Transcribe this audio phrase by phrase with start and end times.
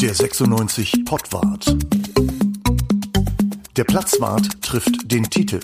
[0.00, 1.76] Der 96 Pottwart.
[3.76, 5.58] Der Platzwart trifft den Titel.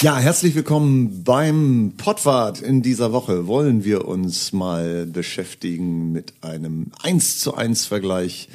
[0.00, 2.60] Ja, herzlich willkommen beim Pottwart.
[2.60, 8.48] In dieser Woche wollen wir uns mal beschäftigen mit einem 1 zu 1 Vergleich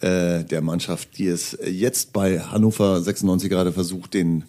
[0.00, 4.44] äh, der Mannschaft, die es jetzt bei Hannover 96 gerade versucht, den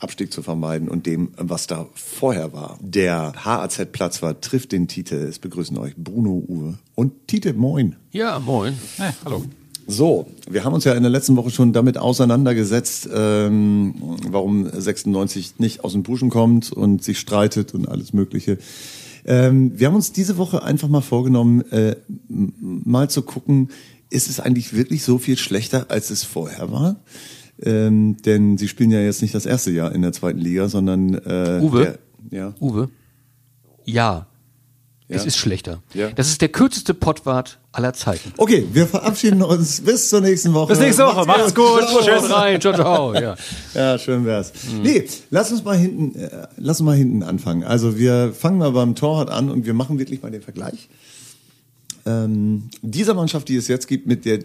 [0.00, 2.78] Abstieg zu vermeiden und dem, was da vorher war.
[2.80, 5.16] Der HAZ-Platzwart trifft den Titel.
[5.16, 7.54] Es begrüßen euch Bruno Uwe und Tite.
[7.54, 7.96] Moin.
[8.12, 8.74] Ja, moin.
[8.96, 9.44] Hey, hallo.
[9.90, 13.94] So, wir haben uns ja in der letzten Woche schon damit auseinandergesetzt, ähm,
[14.28, 18.58] warum 96 nicht aus dem Puschen kommt und sich streitet und alles Mögliche.
[19.24, 21.96] Ähm, wir haben uns diese Woche einfach mal vorgenommen, äh,
[22.28, 23.70] mal zu gucken,
[24.10, 26.96] ist es eigentlich wirklich so viel schlechter, als es vorher war?
[27.62, 31.14] Ähm, denn sie spielen ja jetzt nicht das erste Jahr in der zweiten Liga, sondern
[31.14, 31.98] äh, Uwe?
[32.30, 32.54] Der, ja.
[32.60, 32.88] Uwe?
[33.84, 34.26] Ja.
[35.08, 35.16] Ja.
[35.16, 35.82] Es ist schlechter.
[35.94, 36.10] Ja.
[36.10, 38.34] Das ist der kürzeste Pottwart aller Zeiten.
[38.36, 40.68] Okay, wir verabschieden uns bis zur nächsten Woche.
[40.68, 41.26] Bis nächste Woche.
[41.26, 41.88] Macht's gut.
[41.88, 42.02] Ciao.
[42.02, 43.14] Schaut rein, ciao, ciao.
[43.14, 43.34] Ja.
[43.72, 44.52] Ja, schön wär's.
[44.82, 47.64] Nee, lass uns mal hinten, äh, lass uns mal hinten anfangen.
[47.64, 50.90] Also wir fangen mal beim Torwart an und wir machen wirklich mal den Vergleich.
[52.04, 54.40] Ähm, dieser Mannschaft, die es jetzt gibt, mit der,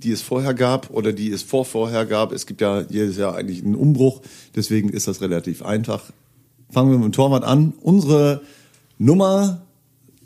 [0.00, 3.34] die es vorher gab oder die es vor vorher gab, es gibt ja jedes Jahr
[3.34, 4.20] eigentlich einen Umbruch,
[4.54, 6.04] deswegen ist das relativ einfach.
[6.70, 7.74] Fangen wir mit dem Torwart an.
[7.80, 8.42] Unsere
[8.98, 9.62] Nummer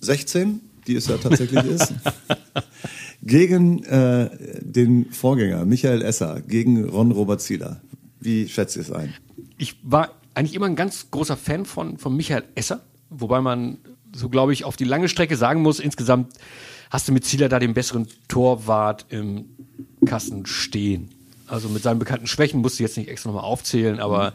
[0.01, 1.95] 16, die es ja tatsächlich ist,
[3.23, 7.81] gegen äh, den Vorgänger Michael Esser, gegen Ron Robert Zieler.
[8.21, 9.13] Wie schätzt ihr es ein?
[9.59, 13.79] Ich war eigentlich immer ein ganz großer Fan von, von Michael Esser, wobei man
[14.15, 16.33] so, glaube ich, auf die lange Strecke sagen muss, insgesamt
[16.91, 19.47] hast du mit Zieler da den besseren Torwart im
[20.07, 21.11] Kasten stehen.
[21.47, 24.33] Also mit seinen bekannten Schwächen musst du jetzt nicht extra nochmal aufzählen, aber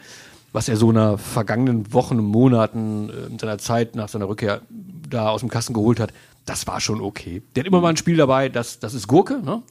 [0.54, 4.28] was er so in der vergangenen Wochen und Monaten äh, in seiner Zeit nach seiner
[4.28, 4.62] Rückkehr
[5.10, 6.14] da aus dem Kasten geholt hat,
[6.46, 7.42] das war schon okay.
[7.56, 9.62] Der hat immer mal ein Spiel dabei, das, das ist Gurke, ne?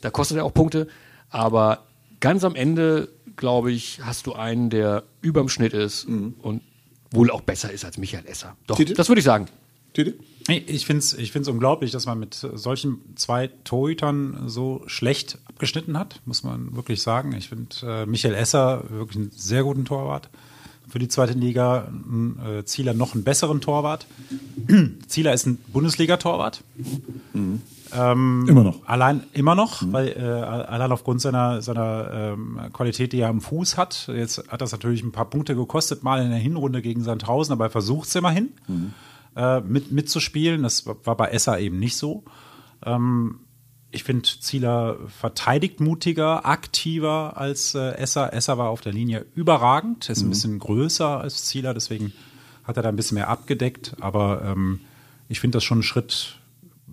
[0.00, 0.88] da kostet er auch Punkte,
[1.30, 1.84] aber
[2.20, 6.62] ganz am Ende, glaube ich, hast du einen, der überm Schnitt ist und
[7.10, 8.56] wohl auch besser ist als Michael Esser.
[8.66, 8.94] Doch, Tite?
[8.94, 9.46] das würde ich sagen.
[9.94, 10.14] Tite?
[10.48, 15.98] Ich finde es ich find's unglaublich, dass man mit solchen zwei Torhütern so schlecht abgeschnitten
[15.98, 17.32] hat, muss man wirklich sagen.
[17.32, 20.30] Ich finde äh, Michael Esser wirklich einen sehr guten Torwart.
[20.88, 21.88] Für die zweite Liga
[22.46, 24.06] äh, Zieler noch einen besseren Torwart.
[25.08, 26.62] Zieler ist ein Bundesliga-Torwart.
[28.46, 28.86] Immer noch.
[28.86, 33.76] Allein immer noch, weil äh, allein aufgrund seiner, seiner ähm, Qualität, die er am Fuß
[33.76, 34.08] hat.
[34.14, 37.64] Jetzt hat das natürlich ein paar Punkte gekostet, mal in der Hinrunde gegen Sandhausen, aber
[37.64, 38.50] er versucht es immerhin
[39.36, 40.62] äh, mit, mitzuspielen.
[40.62, 42.22] Das war war bei Esser eben nicht so.
[42.86, 43.40] Ähm,
[43.90, 48.32] ich finde, Zieler verteidigt mutiger, aktiver als äh, Esser.
[48.32, 52.12] Esser war auf der Linie überragend, ist ein bisschen größer als Zieler, deswegen
[52.64, 53.96] hat er da ein bisschen mehr abgedeckt.
[54.00, 54.80] Aber ähm,
[55.28, 56.36] ich finde das schon ein Schritt,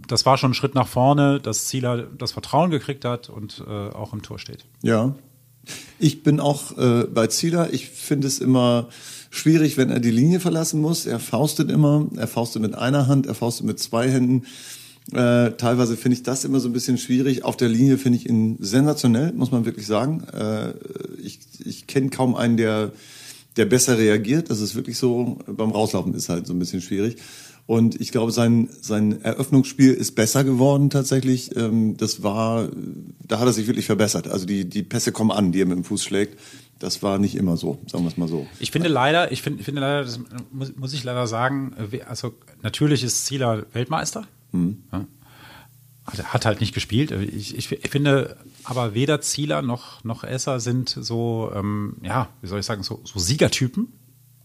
[0.08, 3.72] das war schon ein Schritt nach vorne, dass Zieler das Vertrauen gekriegt hat und äh,
[3.72, 4.66] auch im Tor steht.
[4.82, 5.16] Ja.
[6.00, 7.74] Ich bin auch äh, bei Zieler.
[7.74, 8.88] Ich finde es immer
[9.32, 11.06] schwierig, wenn er die Linie verlassen muss.
[11.06, 12.08] Er faustet immer.
[12.16, 14.46] Er faustet mit einer Hand, er faustet mit zwei Händen.
[15.12, 17.44] Äh, teilweise finde ich das immer so ein bisschen schwierig.
[17.44, 20.24] Auf der Linie finde ich ihn sensationell, muss man wirklich sagen.
[20.34, 20.74] Äh,
[21.22, 22.92] ich ich kenne kaum einen, der,
[23.56, 24.50] der besser reagiert.
[24.50, 25.38] Das ist wirklich so.
[25.46, 27.18] Beim Rauslaufen ist halt so ein bisschen schwierig.
[27.68, 31.56] Und ich glaube, sein, sein Eröffnungsspiel ist besser geworden tatsächlich.
[31.56, 32.70] Ähm, das war,
[33.28, 34.28] da hat er sich wirklich verbessert.
[34.28, 36.40] Also die, die Pässe kommen an, die er mit dem Fuß schlägt.
[36.78, 38.46] Das war nicht immer so, sagen wir es mal so.
[38.60, 40.20] Ich finde leider, ich finde, finde leider, das
[40.52, 41.74] muss, muss ich leider sagen,
[42.08, 44.28] also natürlich ist Zieler Weltmeister.
[44.92, 45.06] Ja.
[46.06, 47.12] Hat, hat halt nicht gespielt.
[47.12, 52.48] Ich, ich, ich finde aber weder Zieler noch, noch Esser sind so, ähm, ja, wie
[52.48, 53.88] soll ich sagen, so, so Siegertypen.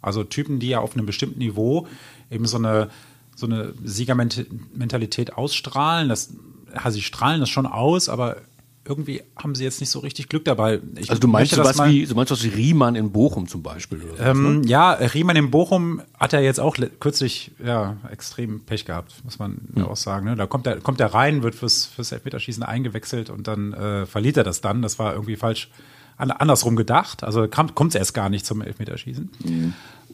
[0.03, 1.87] Also Typen, die ja auf einem bestimmten Niveau
[2.31, 2.89] eben so eine,
[3.37, 6.09] so eine Siegermentalität ausstrahlen.
[6.09, 6.33] Das,
[6.75, 8.39] ja, sie strahlen das schon aus, aber
[8.85, 10.81] irgendwie haben sie jetzt nicht so richtig Glück dabei.
[10.99, 13.63] Ich Also du meinst sowas mal- wie, du meinst was wie Riemann in Bochum zum
[13.63, 14.01] Beispiel?
[14.01, 14.31] So, ne?
[14.31, 19.39] ähm, ja, Riemann in Bochum hat er jetzt auch kürzlich ja, extrem Pech gehabt, muss
[19.39, 20.25] man ja auch sagen.
[20.27, 20.35] Ne?
[20.37, 24.37] Da kommt er, kommt er rein, wird fürs, fürs Elfmeterschießen eingewechselt und dann äh, verliert
[24.39, 24.81] er das dann.
[24.83, 25.71] Das war irgendwie falsch
[26.17, 27.23] an, andersrum gedacht.
[27.23, 29.29] Also kommt es erst gar nicht zum Elfmeterschießen.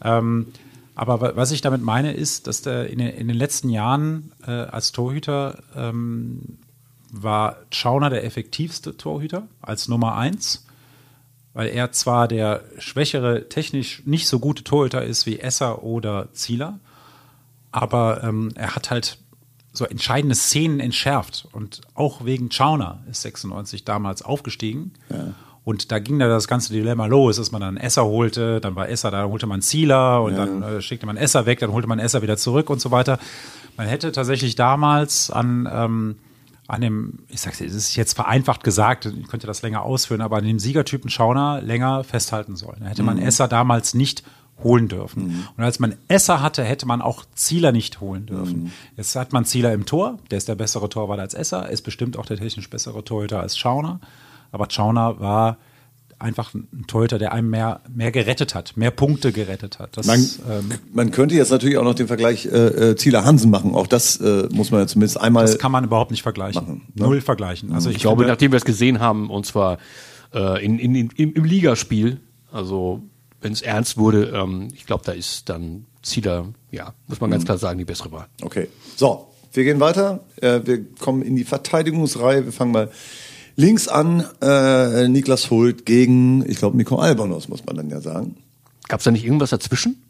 [0.03, 0.47] Ähm,
[0.95, 4.31] aber wa- was ich damit meine, ist, dass der in, den- in den letzten Jahren
[4.45, 6.57] äh, als Torhüter ähm,
[7.11, 10.67] war Schauner der effektivste Torhüter als Nummer eins
[11.57, 16.77] weil er zwar der schwächere, technisch nicht so gute Torhüter ist wie Esser oder Zieler,
[17.71, 19.17] aber ähm, er hat halt
[19.73, 24.93] so entscheidende Szenen entschärft und auch wegen Schauner ist 96 damals aufgestiegen.
[25.63, 28.87] Und da ging da das ganze Dilemma los, dass man dann Esser holte, dann war
[28.87, 31.97] Esser, da holte man Zieler und dann äh, schickte man Esser weg, dann holte man
[31.97, 33.17] Esser wieder zurück und so weiter.
[33.77, 36.17] Man hätte tatsächlich damals an, ähm,
[36.67, 40.37] an dem, ich sag's, es ist jetzt vereinfacht gesagt, ich könnte das länger ausführen, aber
[40.37, 42.79] an dem Siegertypen Schauner länger festhalten sollen.
[42.81, 44.23] Da hätte man Esser damals nicht
[44.63, 45.47] holen dürfen.
[45.55, 48.73] Und als man Esser hatte, hätte man auch Zieler nicht holen dürfen.
[48.97, 52.17] Jetzt hat man Zieler im Tor, der ist der bessere Torwart als Esser, ist bestimmt
[52.17, 53.99] auch der technisch bessere Torhüter als Schauner.
[54.51, 55.57] Aber Schauner war
[56.19, 59.97] einfach ein Torhüter, der einem mehr, mehr gerettet hat, mehr Punkte gerettet hat.
[59.97, 60.19] Das, Man,
[60.49, 62.49] ähm, man könnte jetzt natürlich auch noch den Vergleich äh,
[62.91, 63.75] äh, Zieler Hansen machen.
[63.75, 65.45] Auch das äh, muss man ja zumindest einmal.
[65.45, 66.61] das kann man überhaupt nicht vergleichen.
[66.61, 67.03] machen, ne?
[67.05, 67.71] Null vergleichen.
[67.71, 69.77] Also ich, Ich glaube, finde, nachdem wir es gesehen haben, und zwar
[70.33, 72.19] äh, in, in, in, im, im Ligaspiel,
[72.51, 73.03] also
[73.41, 77.45] wenn es ernst wurde, ähm, ich glaube, da ist dann Zieler, ja, muss man ganz
[77.45, 78.27] klar sagen, die bessere Wahl.
[78.41, 78.67] Okay.
[78.95, 80.21] So, wir gehen weiter.
[80.41, 82.45] Äh, wir kommen in die Verteidigungsreihe.
[82.45, 82.89] Wir fangen mal
[83.57, 84.23] links an.
[84.41, 88.37] Äh, Niklas Hult gegen, ich glaube, Nico Albonos, muss man dann ja sagen.
[88.87, 90.01] Gab es da nicht irgendwas dazwischen?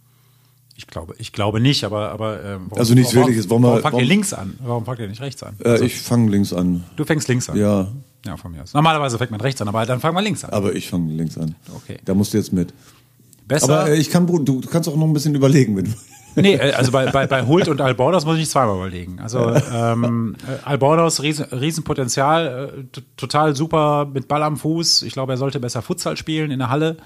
[0.79, 3.49] ich glaube, ich glaube nicht, aber, aber ähm, warum, Also nichts warum, Wirkliches.
[3.49, 4.59] Wollen wir- warum fangt ihr warum- links an?
[4.61, 5.55] Warum fangt ihr nicht rechts an?
[5.65, 6.83] Äh, ich fange links an.
[6.95, 7.57] du fängst links an.
[7.57, 7.87] Ja,
[8.27, 8.75] Ja, von mir aus.
[8.75, 10.51] Normalerweise fängt man rechts an, aber dann fangen wir links an.
[10.51, 11.55] aber ich fange links an.
[11.75, 11.97] Okay.
[12.05, 12.73] Da musst du jetzt mit.
[13.47, 13.79] Besser.
[13.79, 15.91] Aber äh, ich kann, du, du kannst auch noch ein bisschen überlegen, wenn du.
[16.37, 19.19] Nee, äh, also bei, bei, bei Hult und Albornoz muss ich nicht zweimal überlegen.
[19.19, 25.01] Also ähm, äh, Albornoz, riesen, Riesenpotenzial, äh, total super mit Ball am Fuß.
[25.01, 26.97] Ich glaube, er sollte besser Futsal spielen in der Halle.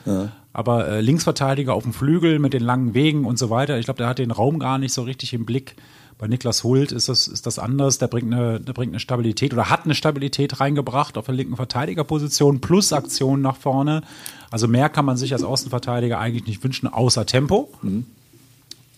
[0.53, 3.79] Aber äh, Linksverteidiger auf dem Flügel mit den langen Wegen und so weiter.
[3.79, 5.75] Ich glaube, der hat den Raum gar nicht so richtig im Blick.
[6.17, 7.97] Bei Niklas Hult ist das, ist das anders.
[7.97, 11.55] Der bringt, eine, der bringt eine Stabilität oder hat eine Stabilität reingebracht auf der linken
[11.55, 14.03] Verteidigerposition plus Aktion nach vorne.
[14.51, 17.71] Also mehr kann man sich als Außenverteidiger eigentlich nicht wünschen, außer Tempo.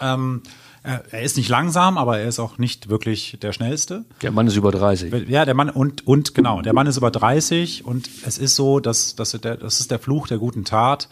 [0.03, 0.41] Ähm,
[0.83, 4.03] er, ist nicht langsam, aber er ist auch nicht wirklich der schnellste.
[4.21, 5.29] Der Mann ist über 30.
[5.29, 8.81] Ja, der Mann und und genau, der Mann ist über 30 und es ist so,
[8.81, 11.07] dass, dass der, das ist der Fluch der guten Tat.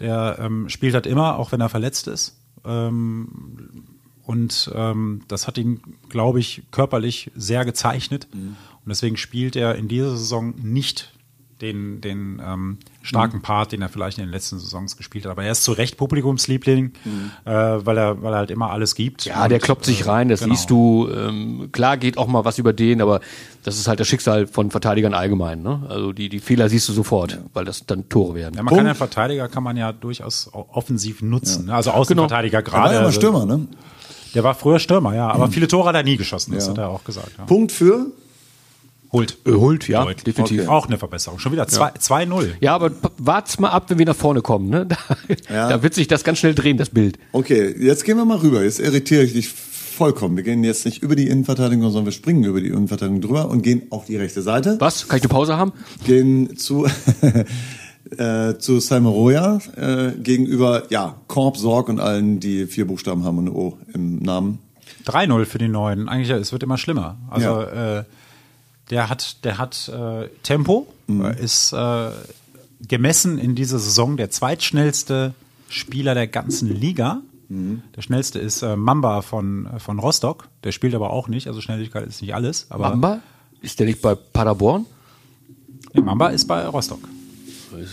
[0.00, 2.36] Der ähm, spielt halt immer, auch wenn er verletzt ist.
[2.64, 3.84] Ähm,
[4.24, 8.26] und ähm, das hat ihn, glaube ich, körperlich sehr gezeichnet.
[8.32, 11.13] Und deswegen spielt er in dieser Saison nicht
[11.60, 15.32] den, den ähm, starken Part, den er vielleicht in den letzten Saisons gespielt hat.
[15.32, 16.92] Aber er ist zu Recht Publikumsliebling,
[17.44, 19.24] äh, weil, er, weil er halt immer alles gibt.
[19.24, 20.54] Ja, der kloppt sich äh, rein, das genau.
[20.54, 21.08] siehst du.
[21.14, 23.20] Ähm, klar geht auch mal was über den, aber
[23.62, 25.62] das ist halt das Schicksal von Verteidigern allgemein.
[25.62, 25.84] Ne?
[25.88, 28.54] Also die, die Fehler siehst du sofort, weil das dann Tore werden.
[28.56, 31.66] Ja, man kann ja Verteidiger kann man ja durchaus offensiv nutzen.
[31.66, 31.74] ne?
[31.74, 32.94] Also Außenverteidiger Er war gerade.
[32.94, 33.66] ja mal also- Stürmer, ne?
[34.34, 35.28] Der war früher Stürmer, ja.
[35.30, 37.30] Aber viele Tore hat er nie geschossen, das hat er auch gesagt.
[37.38, 37.44] Ja.
[37.44, 38.06] Punkt für.
[39.14, 39.38] Holt.
[39.46, 40.24] Äh, Hult, ja, Deutlich.
[40.24, 40.68] definitiv.
[40.68, 41.38] Auch eine Verbesserung.
[41.38, 42.48] Schon wieder zwei- 2-0.
[42.60, 44.68] Ja, aber wart's mal ab, wenn wir nach vorne kommen.
[44.68, 44.86] Ne?
[45.48, 45.68] Da, Ja.
[45.70, 47.18] da wird sich das ganz schnell drehen, das Bild.
[47.32, 48.62] Okay, jetzt gehen wir mal rüber.
[48.62, 50.36] Jetzt irritiere ich dich vollkommen.
[50.36, 53.62] Wir gehen jetzt nicht über die Innenverteidigung, sondern wir springen über die Innenverteidigung drüber und
[53.62, 54.76] gehen auf die rechte Seite.
[54.80, 55.06] Was?
[55.08, 55.72] Kann ich eine Pause haben?
[56.04, 56.84] Gehen zu,
[58.18, 63.38] äh, zu Simon Roya äh, gegenüber, ja, Korb, Sorg und allen, die vier Buchstaben haben
[63.38, 64.58] und ein O im Namen.
[65.06, 66.08] 3-0 für die Neuen.
[66.08, 67.16] Eigentlich, es wird immer schlimmer.
[67.30, 67.98] Also, Ja.
[68.00, 68.04] äh,
[68.90, 71.24] der hat, der hat äh, Tempo, Mhm.
[71.24, 72.10] äh, ist äh,
[72.88, 75.34] gemessen in dieser Saison der zweitschnellste
[75.68, 77.20] Spieler der ganzen Liga.
[77.50, 77.82] Mhm.
[77.94, 80.48] Der schnellste ist äh, Mamba von, äh, von Rostock.
[80.64, 81.46] Der spielt aber auch nicht.
[81.46, 82.66] Also Schnelligkeit ist nicht alles.
[82.70, 83.20] Aber Bamba?
[83.60, 84.86] Ist der nicht bei Paderborn?
[85.92, 87.00] Nee, Mamba ist bei Rostock.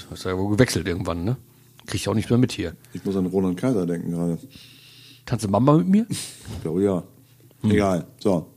[0.10, 1.36] Hast du ja wohl gewechselt irgendwann, ne?
[1.86, 2.76] Krieg ich auch nicht mehr mit hier.
[2.94, 4.38] Ich muss an Roland Kaiser denken gerade.
[5.26, 6.06] Tanze Mamba mit mir?
[6.10, 7.04] Ich glaube ja.
[7.64, 8.06] Egal.
[8.20, 8.48] So.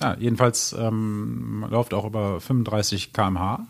[0.00, 3.66] Ja, jedenfalls ähm, läuft auch über 35 km/h.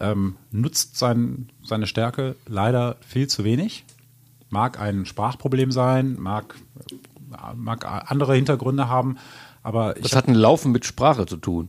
[0.00, 3.84] Ähm, nutzt sein, seine Stärke leider viel zu wenig.
[4.50, 6.54] Mag ein Sprachproblem sein, mag,
[7.54, 9.16] mag andere Hintergründe haben,
[9.62, 11.68] aber Das hat ein Laufen mit Sprache zu tun.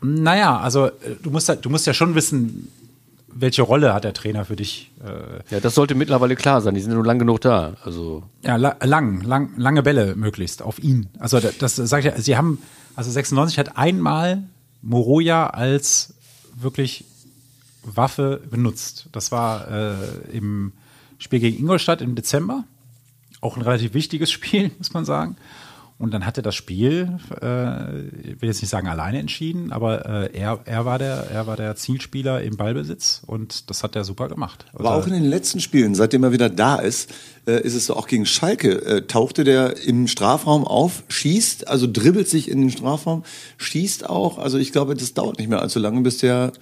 [0.00, 0.92] naja, also äh,
[1.22, 2.68] du musst, ja- du musst ja schon wissen,
[3.28, 4.90] welche Rolle hat der Trainer für dich.
[5.04, 6.74] Äh, Ja, das sollte mittlerweile klar sein.
[6.74, 7.74] Die sind ja nur lang genug da.
[7.84, 11.08] Also Ja, la lang, lang, lange Bälle möglichst auf ihn.
[11.18, 12.58] Also das, das sage ich ja, sie haben,
[12.96, 14.42] also 96 hat einmal
[14.82, 16.14] Moroja als
[16.54, 17.04] wirklich
[17.82, 19.08] Waffe benutzt.
[19.12, 19.94] Das war äh,
[20.32, 20.72] im
[21.18, 22.64] Spiel gegen Ingolstadt im Dezember.
[23.40, 25.36] Auch ein relativ wichtiges Spiel, muss man sagen.
[25.98, 30.38] Und dann hatte das Spiel, äh, ich will jetzt nicht sagen alleine entschieden, aber äh,
[30.38, 34.28] er, er, war der, er war der Zielspieler im Ballbesitz und das hat er super
[34.28, 34.66] gemacht.
[34.74, 37.14] Aber Also- auch in den letzten Spielen, seitdem er wieder da ist,
[37.46, 41.86] äh, ist es so auch gegen Schalke, äh, tauchte der im Strafraum auf, schießt, also
[41.90, 43.22] dribbelt sich in den Strafraum,
[43.56, 44.36] schießt auch.
[44.36, 46.52] Also ich glaube, das dauert nicht mehr allzu lange, bis der,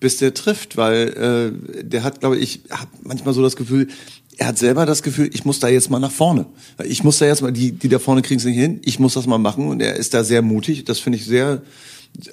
[0.00, 3.88] bis der trifft, weil äh, der hat, glaube ich, hab manchmal so das Gefühl,
[4.36, 6.46] er hat selber das Gefühl, ich muss da jetzt mal nach vorne.
[6.84, 9.14] Ich muss da jetzt mal, die, die da vorne kriegen es nicht hin, ich muss
[9.14, 10.84] das mal machen und er ist da sehr mutig.
[10.84, 11.62] Das finde ich sehr,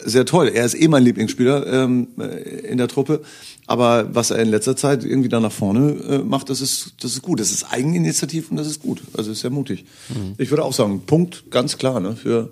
[0.06, 0.50] sehr toll.
[0.54, 3.22] Er ist eh mein Lieblingsspieler ähm, äh, in der Truppe.
[3.66, 7.12] Aber was er in letzter Zeit irgendwie da nach vorne äh, macht, das ist, das
[7.12, 7.40] ist gut.
[7.40, 9.02] Das ist Eigeninitiativ und das ist gut.
[9.18, 9.84] Also ist sehr mutig.
[10.10, 10.36] Mhm.
[10.38, 12.52] Ich würde auch sagen, Punkt, ganz klar, ne, für,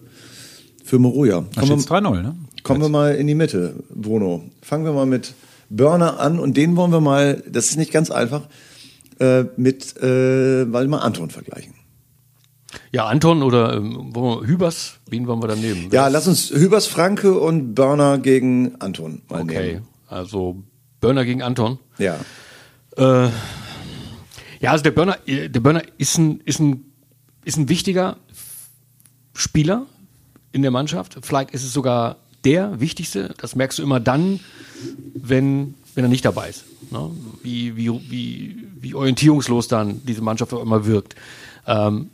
[0.84, 1.46] für Moroja.
[1.52, 2.36] Steht 3-0, ne?
[2.64, 4.44] Kommen wir mal in die Mitte, Bruno.
[4.62, 5.34] Fangen wir mal mit
[5.70, 8.48] Burner an und den wollen wir mal, das ist nicht ganz einfach,
[9.20, 11.74] äh, mit äh, Waldemar Anton vergleichen.
[12.92, 15.90] Ja, Anton oder wir, Hübers, wen wollen wir da nehmen?
[15.92, 19.54] Ja, lass uns Hübers Franke und Burner gegen Anton mal okay.
[19.54, 19.78] nehmen.
[19.78, 20.64] Okay, also
[21.00, 21.80] Burner gegen Anton.
[21.98, 22.20] Ja.
[22.98, 23.30] Äh,
[24.60, 26.86] ja, also der Burner, der Burner ist ein, ist ein,
[27.44, 28.18] ist ein wichtiger
[29.34, 29.86] Spieler
[30.52, 31.18] in der Mannschaft.
[31.22, 33.34] Vielleicht ist es sogar der wichtigste.
[33.40, 34.40] Das merkst du immer dann,
[35.14, 36.66] wenn, wenn er nicht dabei ist.
[36.92, 37.12] Ne?
[37.44, 41.16] Wie, wie, wie, wie orientierungslos dann diese Mannschaft auch immer wirkt.
[41.66, 42.12] Ähm,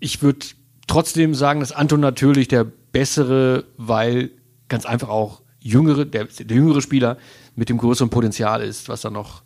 [0.00, 0.44] ich würde
[0.88, 4.30] trotzdem sagen, dass Anton natürlich der bessere, weil
[4.66, 7.16] ganz einfach auch jüngere, der, der jüngere Spieler
[7.54, 9.42] mit dem größeren Potenzial ist, was da noch,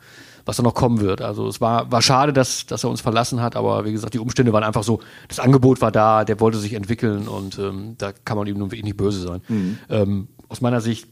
[0.47, 1.21] was da noch kommen wird.
[1.21, 4.19] Also es war, war schade, dass, dass er uns verlassen hat, aber wie gesagt, die
[4.19, 8.13] Umstände waren einfach so, das Angebot war da, der wollte sich entwickeln und ähm, da
[8.13, 9.43] kann man ihm nun wirklich nicht böse sein.
[9.49, 9.79] Mhm.
[9.91, 11.09] Ähm, aus meiner Sicht,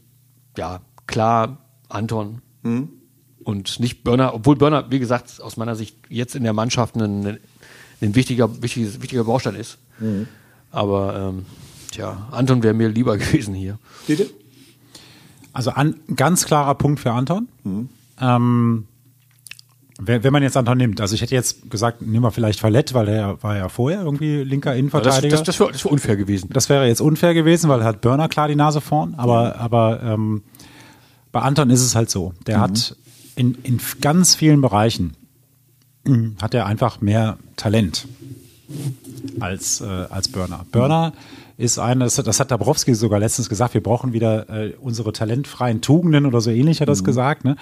[0.57, 1.59] ja, klar,
[1.89, 3.00] Anton mhm.
[3.43, 7.39] Und nicht Börner, obwohl Börner, wie gesagt, aus meiner Sicht jetzt in der Mannschaft ein,
[8.01, 9.77] ein wichtiger, wichtiges, wichtiger Baustein ist.
[9.99, 10.27] Mhm.
[10.71, 11.45] Aber ähm,
[11.91, 13.77] tja, Anton wäre mir lieber gewesen hier.
[14.07, 14.29] Bitte?
[15.53, 17.47] Also ein ganz klarer Punkt für Anton.
[17.63, 17.89] Mhm.
[18.19, 18.85] Ähm,
[20.03, 23.07] wenn man jetzt Anton nimmt, also ich hätte jetzt gesagt, nehmen wir vielleicht Fallett, weil
[23.07, 25.29] er war ja vorher irgendwie linker Innenverteidiger.
[25.29, 26.49] Das, das, das wäre wär unfair gewesen.
[26.51, 30.01] Das wäre jetzt unfair gewesen, weil er hat Burner klar die Nase vorn, aber, aber
[30.01, 30.41] ähm,
[31.31, 32.33] bei Anton ist es halt so.
[32.47, 32.61] Der mhm.
[32.61, 32.95] hat
[33.35, 35.15] in, in ganz vielen Bereichen
[36.05, 38.07] hm, hat er einfach mehr Talent
[39.39, 40.65] als, äh, als Burner.
[40.71, 41.13] Burner
[41.57, 45.81] ist ein, das, das hat Dabrowski sogar letztens gesagt, wir brauchen wieder äh, unsere talentfreien
[45.81, 47.05] Tugenden oder so ähnlich hat er das mhm.
[47.05, 47.45] gesagt.
[47.45, 47.55] Ne?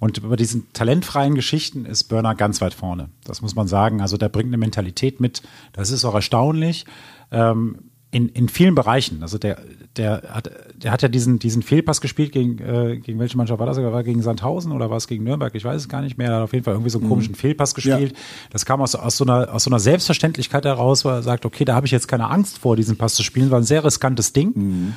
[0.00, 3.10] Und über diesen talentfreien Geschichten ist Burner ganz weit vorne.
[3.24, 4.00] Das muss man sagen.
[4.00, 6.86] Also der bringt eine Mentalität mit, das ist auch erstaunlich.
[7.30, 9.22] Ähm, in, in vielen Bereichen.
[9.22, 9.58] Also der,
[9.96, 13.66] der hat, der hat ja diesen, diesen Fehlpass gespielt gegen, äh, gegen welche Mannschaft war
[13.66, 13.78] das?
[13.78, 15.54] War gegen Sandhausen oder war es gegen Nürnberg?
[15.54, 16.28] Ich weiß es gar nicht mehr.
[16.28, 17.10] Er hat auf jeden Fall irgendwie so einen mhm.
[17.10, 18.12] komischen Fehlpass gespielt.
[18.12, 18.18] Ja.
[18.50, 21.64] Das kam aus, aus, so einer, aus so einer Selbstverständlichkeit heraus, wo er sagt, okay,
[21.64, 23.50] da habe ich jetzt keine Angst vor, diesen Pass zu spielen.
[23.50, 24.52] War ein sehr riskantes Ding.
[24.54, 24.94] Mhm.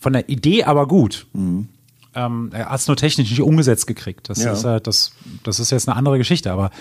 [0.00, 1.28] Von der Idee aber gut.
[1.34, 1.68] Mhm.
[2.16, 4.28] Ähm, er hat es nur technisch nicht umgesetzt gekriegt.
[4.28, 4.52] Das, ja.
[4.52, 5.12] ist, äh, das,
[5.44, 6.50] das ist jetzt eine andere Geschichte.
[6.50, 6.72] Aber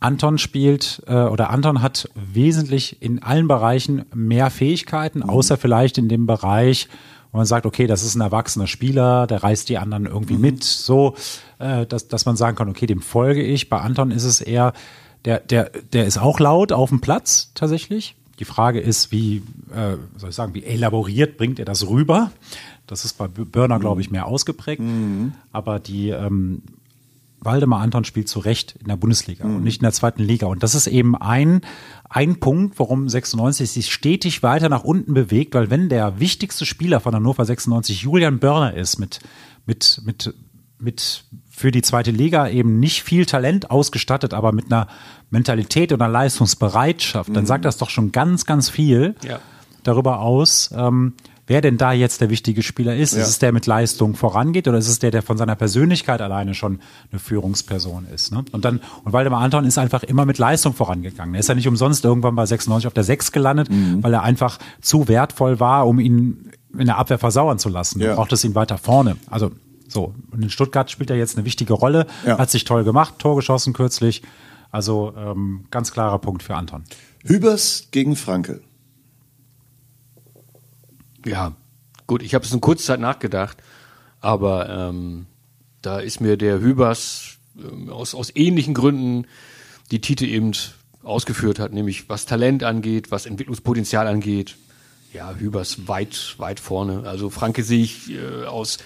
[0.00, 5.30] Anton spielt äh, oder Anton hat wesentlich in allen Bereichen mehr Fähigkeiten, mhm.
[5.30, 6.88] außer vielleicht in dem Bereich,
[7.32, 10.40] wo man sagt, okay, das ist ein erwachsener Spieler, der reißt die anderen irgendwie mhm.
[10.40, 11.14] mit, so,
[11.58, 13.68] äh, dass, dass man sagen kann, okay, dem folge ich.
[13.68, 14.72] Bei Anton ist es eher,
[15.24, 18.16] der, der, der ist auch laut auf dem Platz tatsächlich.
[18.38, 19.38] Die Frage ist, wie,
[19.74, 22.30] äh, soll ich sagen, wie elaboriert bringt er das rüber?
[22.86, 24.80] Das ist bei Burner, glaube ich, mehr ausgeprägt.
[24.82, 25.32] Mhm.
[25.52, 26.62] Aber die, ähm,
[27.46, 29.56] Waldemar Anton spielt zu Recht in der Bundesliga mhm.
[29.56, 30.46] und nicht in der zweiten Liga.
[30.46, 31.62] Und das ist eben ein,
[32.08, 37.00] ein Punkt, warum 96 sich stetig weiter nach unten bewegt, weil wenn der wichtigste Spieler
[37.00, 39.20] von Hannover 96 Julian Börner ist, mit,
[39.64, 40.34] mit, mit,
[40.78, 44.88] mit für die zweite Liga eben nicht viel Talent ausgestattet, aber mit einer
[45.30, 47.34] Mentalität oder Leistungsbereitschaft, mhm.
[47.34, 49.38] dann sagt das doch schon ganz, ganz viel ja.
[49.82, 51.14] darüber aus, ähm,
[51.46, 53.14] wer denn da jetzt der wichtige Spieler ist.
[53.14, 53.22] Ja.
[53.22, 56.54] Ist es der mit Leistung vorangeht oder ist es der, der von seiner Persönlichkeit alleine
[56.54, 58.32] schon eine Führungsperson ist?
[58.32, 58.44] Ne?
[58.52, 61.34] Und dann, und Waldemar Anton ist einfach immer mit Leistung vorangegangen.
[61.34, 64.02] Er ist ja nicht umsonst irgendwann bei 96 auf der 6 gelandet, mhm.
[64.02, 68.00] weil er einfach zu wertvoll war, um ihn in der Abwehr versauern zu lassen.
[68.00, 68.10] Ja.
[68.10, 69.16] Du brauchtest ihn weiter vorne.
[69.30, 69.52] Also
[69.88, 72.38] so, und in Stuttgart spielt er jetzt eine wichtige Rolle, ja.
[72.38, 74.22] hat sich toll gemacht, Tor geschossen kürzlich.
[74.72, 76.84] Also ähm, ganz klarer Punkt für Anton.
[77.24, 78.60] Hübers gegen Franke.
[81.26, 81.52] Ja,
[82.06, 83.58] gut, ich habe es eine kurze Zeit nachgedacht,
[84.20, 85.26] aber ähm,
[85.82, 89.26] da ist mir der Hübers ähm, aus, aus ähnlichen Gründen
[89.90, 90.52] die Tite eben
[91.02, 94.56] ausgeführt hat, nämlich was Talent angeht, was Entwicklungspotenzial angeht.
[95.12, 97.08] Ja, Hübers weit, weit vorne.
[97.08, 98.78] Also Franke sehe ich äh, aus,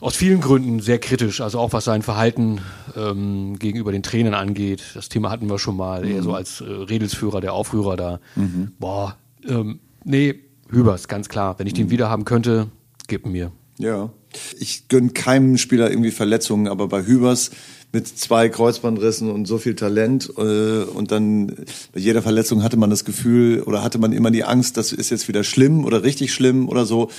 [0.00, 2.60] aus vielen Gründen sehr kritisch, also auch was sein Verhalten
[2.96, 4.82] ähm, gegenüber den Trainern angeht.
[4.94, 6.10] Das Thema hatten wir schon mal, mhm.
[6.10, 8.20] eher so als äh, Redelsführer, der Aufrührer da.
[8.36, 8.72] Mhm.
[8.78, 9.16] Boah,
[9.46, 10.43] ähm, nee,
[10.74, 11.58] Hübers, ganz klar.
[11.58, 12.68] Wenn ich den wieder haben könnte,
[13.08, 13.52] gib mir.
[13.78, 14.10] Ja.
[14.58, 17.50] Ich gönne keinem Spieler irgendwie Verletzungen, aber bei Hübers
[17.92, 21.46] mit zwei Kreuzbandrissen und so viel Talent äh, und dann
[21.92, 25.10] bei jeder Verletzung hatte man das Gefühl oder hatte man immer die Angst, das ist
[25.10, 27.10] jetzt wieder schlimm oder richtig schlimm oder so.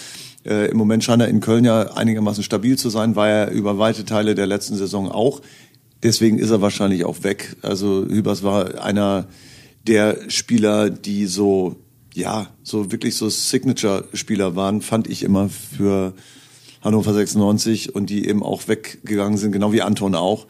[0.45, 3.77] Äh, Im Moment scheint er in Köln ja einigermaßen stabil zu sein, war er über
[3.79, 5.41] weite Teile der letzten Saison auch.
[6.03, 7.55] Deswegen ist er wahrscheinlich auch weg.
[7.62, 9.27] Also Hübers war einer
[9.88, 11.77] der Spieler, die so
[12.15, 16.13] ja, so wirklich so Signature-Spieler waren, fand ich immer für
[16.81, 20.48] Hannover 96 und die eben auch weggegangen sind, genau wie Anton auch.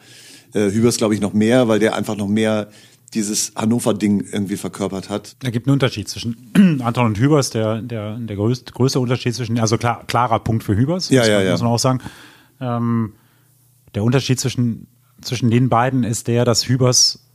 [0.54, 2.68] Äh, Hübers glaube ich noch mehr, weil der einfach noch mehr
[3.14, 5.36] dieses Hannover-Ding irgendwie verkörpert hat.
[5.40, 6.36] Da gibt einen Unterschied zwischen
[6.82, 10.76] Anton und Hübers, der, der, der größte, größte Unterschied zwischen, also klar, klarer Punkt für
[10.76, 11.52] Hübers, Ja, muss, ja, man, ja.
[11.52, 12.00] muss man auch sagen.
[12.60, 13.12] Ähm,
[13.94, 14.86] der Unterschied zwischen,
[15.20, 17.25] zwischen den beiden ist der, dass Hübers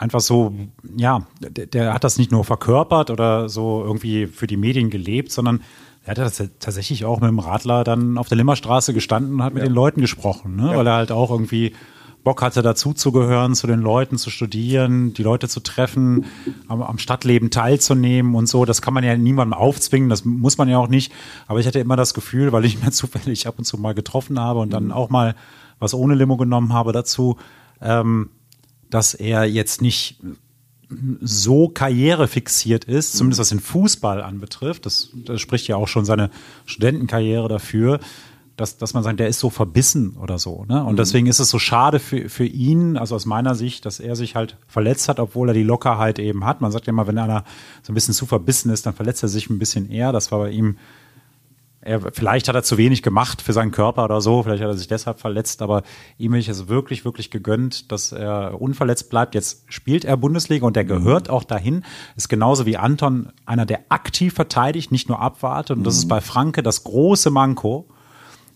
[0.00, 0.54] einfach so,
[0.96, 5.30] ja, der, der hat das nicht nur verkörpert oder so irgendwie für die Medien gelebt,
[5.30, 5.60] sondern
[6.04, 9.52] er hat das tatsächlich auch mit dem Radler dann auf der Limmerstraße gestanden und hat
[9.52, 10.72] mit den Leuten gesprochen, ne?
[10.74, 11.74] weil er halt auch irgendwie
[12.24, 16.26] Bock hatte, dazuzugehören, zu den Leuten zu studieren, die Leute zu treffen,
[16.68, 18.64] am, am Stadtleben teilzunehmen und so.
[18.64, 21.12] Das kann man ja niemandem aufzwingen, das muss man ja auch nicht.
[21.46, 24.40] Aber ich hatte immer das Gefühl, weil ich mir zufällig ab und zu mal getroffen
[24.40, 25.34] habe und dann auch mal
[25.78, 27.36] was ohne Limo genommen habe dazu,
[27.80, 28.30] ähm,
[28.90, 30.20] dass er jetzt nicht
[31.20, 34.86] so karrierefixiert ist, zumindest was den Fußball anbetrifft.
[34.86, 36.30] Das, das spricht ja auch schon seine
[36.66, 38.00] Studentenkarriere dafür,
[38.56, 40.64] dass, dass man sagt, der ist so verbissen oder so.
[40.68, 40.84] Ne?
[40.84, 44.16] Und deswegen ist es so schade für, für ihn, also aus meiner Sicht, dass er
[44.16, 46.60] sich halt verletzt hat, obwohl er die Lockerheit eben hat.
[46.60, 47.44] Man sagt ja immer, wenn einer
[47.82, 50.12] so ein bisschen zu verbissen ist, dann verletzt er sich ein bisschen eher.
[50.12, 50.76] Das war bei ihm
[51.82, 54.76] er, vielleicht hat er zu wenig gemacht für seinen Körper oder so, vielleicht hat er
[54.76, 55.82] sich deshalb verletzt, aber
[56.18, 59.34] ihm hätte ich es wirklich, wirklich gegönnt, dass er unverletzt bleibt.
[59.34, 61.84] Jetzt spielt er Bundesliga und der gehört auch dahin.
[62.16, 65.78] Ist genauso wie Anton einer, der aktiv verteidigt, nicht nur abwartet.
[65.78, 67.86] Und das ist bei Franke das große Manko,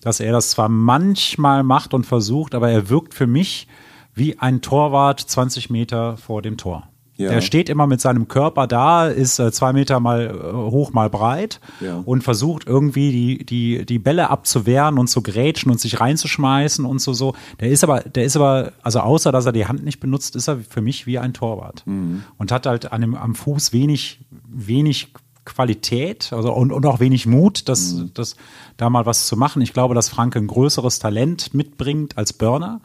[0.03, 3.69] dass er das zwar manchmal macht und versucht, aber er wirkt für mich
[4.15, 6.89] wie ein Torwart 20 Meter vor dem Tor.
[7.17, 7.31] Ja.
[7.31, 11.09] Der steht immer mit seinem Körper da, ist äh, zwei Meter mal äh, hoch, mal
[11.09, 12.03] breit Ja.
[12.05, 17.01] und versucht irgendwie die, die, die Bälle abzuwehren und zu grätschen und sich reinzuschmeißen und
[17.01, 17.35] so, so.
[17.61, 20.49] Der ist aber, der ist aber, also außer dass er die Hand nicht benutzt, ist
[20.49, 21.85] er für mich wie ein Torwart.
[21.87, 25.13] Und hat halt an dem, am Fuß wenig, wenig
[25.45, 28.35] Qualität also und, und auch wenig Mut, das, das,
[28.77, 29.63] da mal was zu machen.
[29.63, 32.81] Ich glaube, dass Franke ein größeres Talent mitbringt als Burner,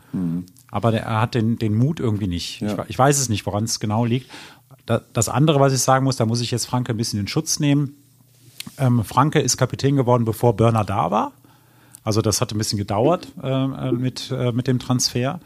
[0.71, 2.61] aber der, er hat den, den Mut irgendwie nicht.
[2.61, 2.83] Ja.
[2.83, 4.29] Ich, ich weiß es nicht, woran es genau liegt.
[4.85, 7.27] Da, das andere, was ich sagen muss, da muss ich jetzt Franke ein bisschen in
[7.27, 7.95] Schutz nehmen.
[8.77, 11.31] Ähm, Franke ist Kapitän geworden, bevor Burner da war.
[12.03, 15.39] Also das hat ein bisschen gedauert äh, mit, äh, mit dem Transfer.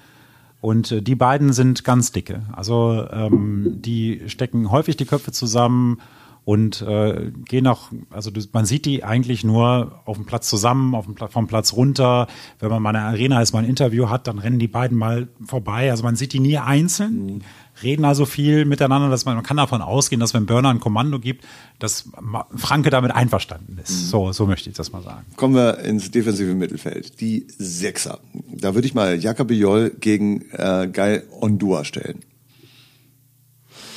[0.61, 2.43] Und äh, die beiden sind ganz dicke.
[2.53, 5.99] Also ähm, die stecken häufig die Köpfe zusammen
[6.45, 11.05] und äh, gehen auch, also man sieht die eigentlich nur auf dem Platz zusammen, auf
[11.05, 12.27] dem Pla vom Platz runter.
[12.59, 14.97] Wenn man mal in der Arena ist, mal ein Interview hat, dann rennen die beiden
[14.97, 15.89] mal vorbei.
[15.89, 17.43] Also man sieht die nie einzeln,
[17.81, 21.17] reden also viel miteinander, dass man, man kann davon ausgehen, dass wenn Burner ein Kommando
[21.19, 21.45] gibt,
[21.79, 22.09] dass
[22.55, 24.09] Franke damit einverstanden ist.
[24.09, 25.25] So, so möchte ich das mal sagen.
[25.37, 27.21] Kommen wir ins defensive Mittelfeld.
[27.21, 28.19] Die Sechser.
[28.51, 32.19] Da würde ich mal Jakob Biol gegen äh, Geil Ondua stellen.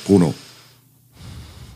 [0.05, 0.33] Bruno.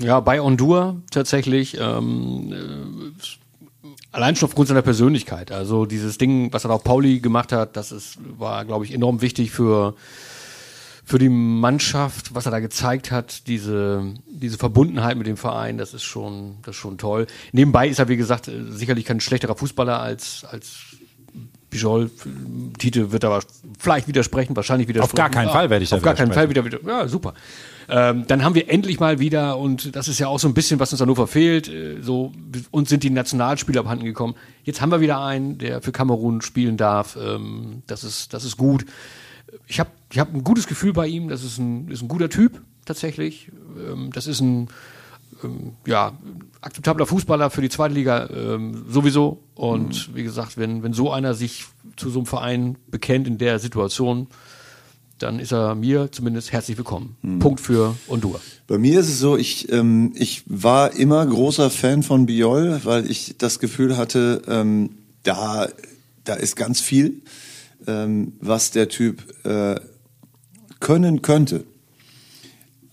[0.02, 1.78] Ja, bei Hondur tatsächlich.
[1.80, 5.52] Ähm, äh, allein schon aufgrund seiner Persönlichkeit.
[5.52, 9.22] Also dieses Ding, was er auf Pauli gemacht hat, das ist, war, glaube ich, enorm
[9.22, 9.96] wichtig für
[11.04, 15.94] für die Mannschaft, was er da gezeigt hat, diese, diese Verbundenheit mit dem Verein, das
[15.94, 17.28] ist schon, das ist schon toll.
[17.52, 20.78] Nebenbei ist er, wie gesagt, sicherlich kein schlechterer Fußballer als, als
[21.70, 22.12] Bijol.
[22.78, 23.42] Tite wird aber
[23.80, 25.16] vielleicht widersprechen, wahrscheinlich widersprechen.
[25.16, 26.80] gar keinen Fall werde ich da Auf gar keinen Fall wieder, wieder.
[26.86, 27.34] Ja, super.
[27.94, 30.80] Ähm, dann haben wir endlich mal wieder, und das ist ja auch so ein bisschen,
[30.80, 32.32] was uns Hannover fehlt, äh, so,
[32.72, 34.36] uns sind die Nationalspieler abhanden gekommen.
[34.64, 37.18] Jetzt haben wir wieder einen, der für Kamerun spielen darf.
[37.22, 38.86] Ähm, das ist, das ist gut.
[39.68, 41.28] Ich habe ich hab ein gutes Gefühl bei ihm.
[41.28, 43.52] Das ist ein, ist ein guter Typ, tatsächlich.
[43.78, 44.70] Ähm, das ist ein,
[45.44, 46.14] ähm, ja,
[46.62, 49.44] akzeptabler Fußballer für die zweite Liga ähm, sowieso.
[49.54, 51.66] Und wie gesagt, wenn, wenn so einer sich
[51.98, 54.28] zu so einem Verein bekennt in der Situation,
[55.22, 57.16] dann ist er mir zumindest herzlich willkommen.
[57.40, 58.40] Punkt für Hondur.
[58.68, 63.10] Bei mir ist es so, ich, ähm, ich war immer großer Fan von Biol, weil
[63.10, 64.92] ich das Gefühl hatte, ähm,
[65.24, 65.68] da,
[66.24, 67.22] da ist ganz viel,
[67.88, 69.80] ähm, was der Typ äh,
[70.80, 71.66] können könnte.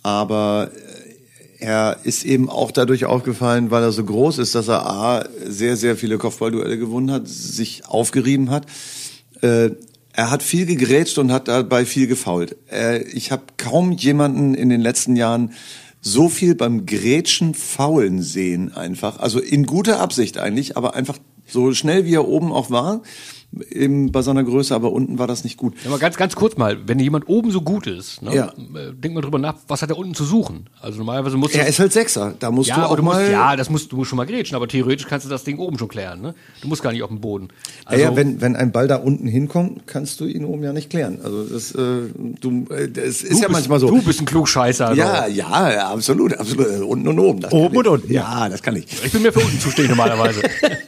[0.03, 4.87] Aber äh, er ist eben auch dadurch aufgefallen, weil er so groß ist, dass er
[4.87, 8.67] A, sehr, sehr viele Kopfballduelle gewonnen hat, sich aufgerieben hat.
[9.41, 9.71] Äh,
[10.19, 12.57] er hat viel gegrätscht und hat dabei viel gefault.
[12.73, 15.53] Äh, ich habe kaum jemanden in den letzten Jahren
[16.01, 19.21] so viel beim Grätschen faulen sehen einfach.
[19.21, 23.03] Also in guter Absicht eigentlich, aber einfach so schnell wie er oben auch war,
[23.71, 25.75] eben bei seiner Größe, aber unten war das nicht gut.
[25.83, 28.47] Ja, aber ganz, ganz kurz mal, wenn jemand oben so gut ist, ne, Ja.
[28.49, 30.67] äh, denk mal drüber nach, was hat er unten zu suchen?
[30.83, 31.59] Also normalerweise musst du.
[31.59, 33.31] Er ist halt Sechser, da musst ja, du auch du musst, mal.
[33.31, 35.79] ja, das musst du musst schon mal grätschen, aber theoretisch kannst du das Ding oben
[35.79, 36.35] schon klären, ne?
[36.61, 37.49] Du musst gar nicht auf dem Boden.
[37.87, 40.75] Also, ja, ja, wenn, wenn ein Ball da unten hinkommt, kannst du ihn oben ja
[40.75, 41.19] nicht klären.
[41.25, 41.79] Also das, äh,
[42.41, 43.89] du, äh, das ist du ja bist, manchmal so.
[43.89, 44.93] Du bist ein Klugscheißer.
[44.93, 45.35] ja, also.
[45.35, 46.67] ja, ja, absolut, absolut.
[46.67, 47.45] Äh, Unten und oben.
[47.47, 48.87] Oben und unten, Ja, das kann ich.
[49.05, 50.43] Ich bin mir für unten zuständig normalerweise.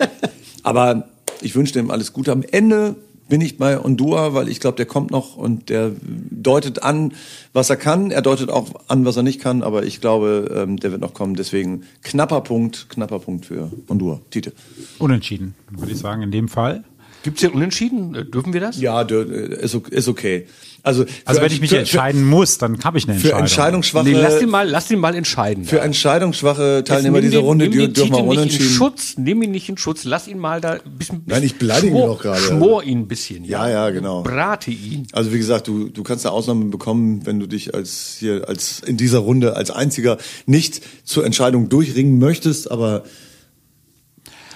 [0.63, 1.09] Aber
[1.43, 2.33] ich wünsche dem alles Gute.
[2.33, 2.97] Am Ende
[3.31, 7.15] bin ich bei Ondua, weil ich glaube, der kommt noch und der deutet an,
[7.53, 8.11] was er kann.
[8.11, 9.63] Er deutet auch an, was er nicht kann.
[9.63, 11.37] Aber ich glaube, ähm, der wird noch kommen.
[11.37, 14.21] Deswegen knapper Punkt, knapper Punkt für Ondua.
[14.31, 14.53] Tite.
[14.99, 16.85] Unentschieden, würde ich sagen, in dem Fall.
[17.23, 18.15] Gibt's hier Unentschieden?
[18.15, 18.81] Äh, Dürfen wir das?
[18.81, 20.47] Ja, äh, ist, okay.
[20.83, 23.35] Also, Also für- wenn ich mich für, entscheiden muss, dann habe ich eine Für, für
[23.35, 23.83] Entscheidung.
[23.83, 25.65] entscheidungsschwache, Nee, lass den mal, lass den mal entscheiden.
[25.67, 28.71] für entscheidungsschwache Teilnehmer dieser den- Runde, nimm die dürfen wir Titel nicht in unentschieden.
[28.71, 31.23] Schutz, nimm ihn nicht in Schutz, lass ihn mal da ein bisschen.
[31.27, 32.41] Nein, ich beleidige ihn schmor, doch gerade.
[32.41, 33.45] Schmor ihn ein bisschen.
[33.45, 34.23] Ja, ja, genau.
[34.23, 35.07] Brate ihn.
[35.13, 38.81] Also wie gesagt, du, du kannst eine Ausnahme bekommen, wenn du dich als hier als
[38.81, 43.05] in dieser Runde als einziger nicht zur Entscheidung durchringen möchtest, aber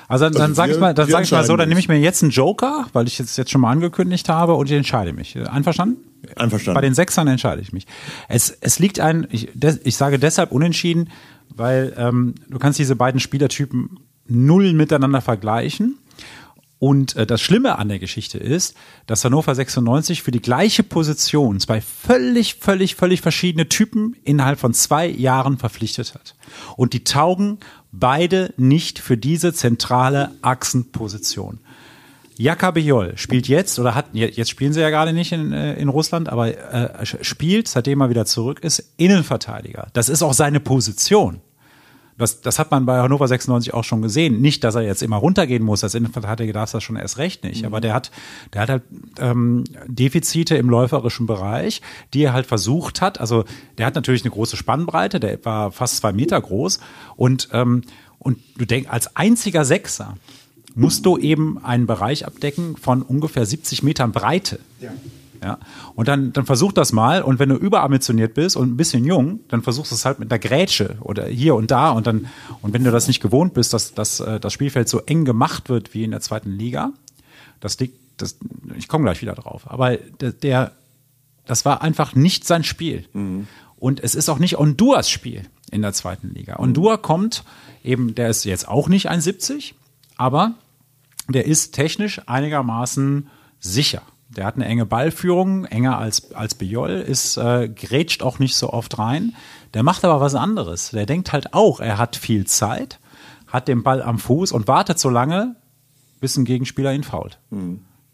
[0.08, 1.98] Also dann, Also sage ich mal, dann sag ich mal so, dann nehme ich mir
[1.98, 5.36] jetzt einen Joker, weil ich jetzt jetzt schon mal angekündigt habe und ich entscheide mich.
[5.48, 5.96] Einverstanden?
[6.36, 6.74] Einverstanden.
[6.74, 7.86] Bei den Sechsern entscheide ich mich.
[8.28, 11.10] Es, es liegt ein, ich, des, ich sage deshalb unentschieden,
[11.54, 15.98] weil ähm, du kannst diese beiden Spielertypen null miteinander vergleichen.
[16.78, 21.60] Und äh, das Schlimme an der Geschichte ist, dass Hannover 96 für die gleiche Position
[21.60, 26.34] zwei völlig, völlig, völlig verschiedene Typen innerhalb von zwei Jahren verpflichtet hat.
[26.76, 27.58] Und die taugen
[27.98, 31.60] beide nicht für diese zentrale Achsenposition.
[32.36, 35.88] Jaka Bejol spielt jetzt, oder hat, jetzt spielen sie ja gerade nicht in, äh, in
[35.88, 39.86] Russland, aber äh, spielt, seitdem er wieder zurück ist, Innenverteidiger.
[39.92, 41.40] Das ist auch seine Position.
[42.16, 44.40] Das, das hat man bei Hannover 96 auch schon gesehen.
[44.40, 45.82] Nicht, dass er jetzt immer runtergehen muss.
[45.82, 47.64] Als Innenverteidiger darf das schon erst recht nicht.
[47.64, 48.10] Aber der hat,
[48.52, 48.82] der hat halt
[49.18, 53.20] ähm, Defizite im läuferischen Bereich, die er halt versucht hat.
[53.20, 53.44] Also
[53.78, 55.18] der hat natürlich eine große Spannbreite.
[55.18, 56.78] Der war fast zwei Meter groß.
[57.16, 57.82] Und ähm,
[58.24, 60.16] und du denkst, als einziger Sechser
[60.74, 64.58] musst du eben einen Bereich abdecken von ungefähr 70 Metern Breite.
[64.80, 64.92] Ja.
[65.94, 69.40] Und dann, dann versuch das mal und wenn du überambitioniert bist und ein bisschen jung,
[69.48, 72.26] dann versuchst du es halt mit einer Grätsche oder hier und da und dann,
[72.62, 75.68] und wenn du das nicht gewohnt bist, dass, dass äh, das Spielfeld so eng gemacht
[75.68, 76.92] wird wie in der zweiten Liga,
[77.60, 78.38] das liegt, das,
[78.76, 80.72] ich komme gleich wieder drauf, aber der, der,
[81.46, 83.06] das war einfach nicht sein Spiel.
[83.76, 86.56] Und es ist auch nicht Honduras Spiel in der zweiten Liga.
[86.56, 87.44] Honduras kommt
[87.82, 89.74] eben, der ist jetzt auch nicht 1,70,
[90.16, 90.54] aber
[91.28, 93.28] der ist technisch einigermaßen
[93.60, 94.02] sicher.
[94.28, 98.72] Der hat eine enge Ballführung, enger als, als Biol, ist, äh, grätscht auch nicht so
[98.72, 99.34] oft rein.
[99.74, 100.90] Der macht aber was anderes.
[100.90, 102.98] Der denkt halt auch, er hat viel Zeit,
[103.46, 105.56] hat den Ball am Fuß und wartet so lange,
[106.20, 107.38] bis ein Gegenspieler ihn fault.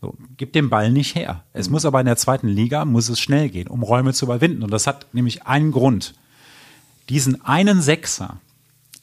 [0.01, 1.45] So, gibt den Ball nicht her.
[1.53, 4.63] Es muss aber in der zweiten Liga, muss es schnell gehen, um Räume zu überwinden.
[4.63, 6.15] Und das hat nämlich einen Grund.
[7.09, 8.41] Diesen einen Sechser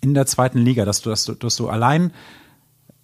[0.02, 2.12] in der zweiten Liga, dass du, dass du, dass du allein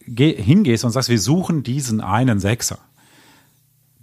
[0.07, 2.79] geh, hingehst und sagst, wir suchen diesen einen Sechser.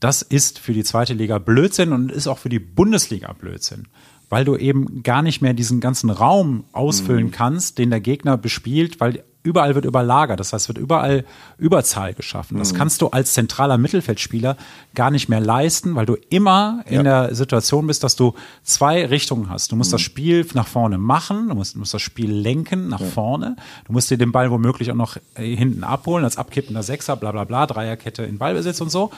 [0.01, 3.87] Das ist für die zweite Liga Blödsinn und ist auch für die Bundesliga Blödsinn,
[4.31, 8.99] weil du eben gar nicht mehr diesen ganzen Raum ausfüllen kannst, den der Gegner bespielt,
[9.01, 10.41] weil überall wird überlagert.
[10.41, 11.25] Das heißt, wird überall
[11.59, 12.59] Überzahl geschaffen.
[12.59, 14.57] Das kannst du als zentraler Mittelfeldspieler
[14.95, 19.49] gar nicht mehr leisten, weil du immer in der Situation bist, dass du zwei Richtungen
[19.49, 19.73] hast.
[19.73, 23.57] Du musst das Spiel nach vorne machen, du musst, musst das Spiel lenken nach vorne,
[23.87, 27.33] du musst dir den Ball womöglich auch noch äh, hinten abholen als abkippender Sechser, bla
[27.33, 29.11] bla bla, Dreierkette in Ballbesitz und so.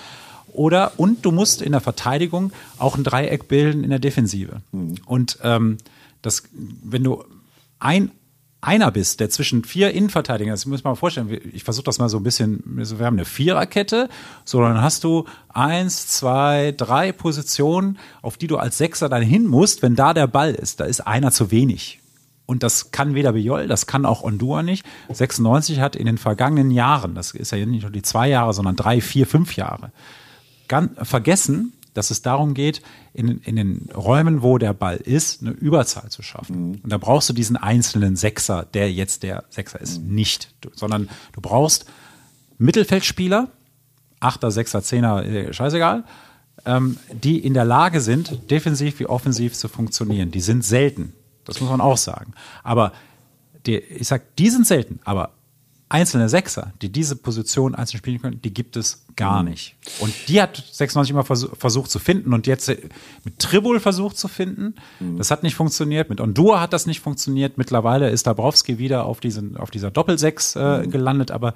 [0.53, 4.61] Oder und du musst in der Verteidigung auch ein Dreieck bilden in der Defensive.
[5.07, 5.79] Und ähm,
[6.21, 7.25] das, wenn du
[7.79, 8.11] ein
[8.63, 12.09] einer bist, der zwischen vier Innenverteidigern, das muss man mal vorstellen, ich versuche das mal
[12.09, 14.09] so ein bisschen, wir haben eine Viererkette,
[14.45, 19.47] so dann hast du eins, zwei, drei Positionen, auf die du als Sechser dann hin
[19.47, 21.99] musst, wenn da der Ball ist, da ist einer zu wenig.
[22.47, 24.85] Und das kann weder Biol, das kann auch Ondua nicht.
[25.13, 28.77] 96 hat in den vergangenen Jahren, das ist ja nicht nur die zwei Jahre, sondern
[28.77, 29.91] drei, vier, fünf Jahre,
[30.73, 32.81] ganz vergessen, dass es darum geht,
[33.13, 36.81] in, in den Räumen, wo der Ball ist, eine Überzahl zu schaffen.
[36.83, 41.11] Und da brauchst du diesen einzelnen Sechser, der jetzt der Sechser ist, nicht, du, sondern
[41.35, 41.85] du brauchst
[42.57, 43.49] Mittelfeldspieler,
[44.19, 46.05] Achter, Sechser, Zehner, äh, scheißegal,
[46.65, 50.31] ähm, die in der Lage sind, defensiv wie offensiv zu funktionieren.
[50.31, 51.13] Die sind selten,
[51.45, 52.33] das muss man auch sagen.
[52.63, 52.93] Aber
[53.67, 55.35] die, ich sag, die sind selten, aber
[55.93, 59.77] einzelne Sechser, die diese Position einzeln spielen können, die gibt es gar nicht.
[60.01, 62.69] Und die hat 96 immer versuch, versucht zu finden und jetzt
[63.25, 64.75] mit Tribul versucht zu finden.
[65.19, 66.09] Das hat nicht funktioniert.
[66.09, 67.59] Mit Ondua hat das nicht funktioniert.
[67.59, 71.55] Mittlerweile ist Dabrowski wieder auf, diesen, auf dieser Doppelsechs äh, gelandet, aber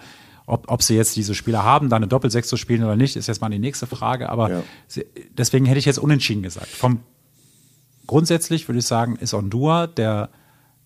[0.49, 3.27] Ob, ob sie jetzt diese Spieler haben, da eine Doppelsechs zu spielen oder nicht, ist
[3.27, 4.29] jetzt mal die nächste Frage.
[4.29, 4.63] Aber Ja.
[4.87, 5.05] sie,
[5.37, 6.69] deswegen hätte ich jetzt unentschieden gesagt.
[6.69, 7.01] Vom
[8.07, 10.29] grundsätzlich würde ich sagen, ist Ondua der,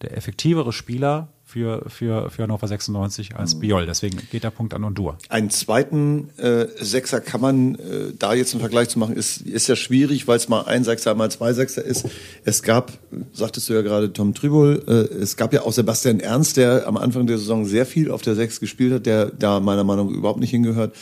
[0.01, 3.61] der effektivere Spieler für, für, für Hannover 96 als Mhm.
[3.61, 3.87] Biol.
[3.87, 5.19] Deswegen geht der Punkt an Ondua.
[5.29, 9.67] Einen zweiten äh, Sechser kann man äh, da jetzt einen Vergleich zu machen, ist, ist
[9.69, 12.07] ja schwierig, weil es mal ein Sechser, mal zwei Sechser ist.
[12.45, 12.93] Es gab,
[13.33, 16.97] sagtest du ja gerade, Tom Trübel, äh, es gab ja auch Sebastian Ernst, der am
[16.97, 20.17] Anfang der Saison sehr viel auf der Sechs gespielt hat, der da meiner Meinung nach
[20.19, 20.95] überhaupt nicht hingehört.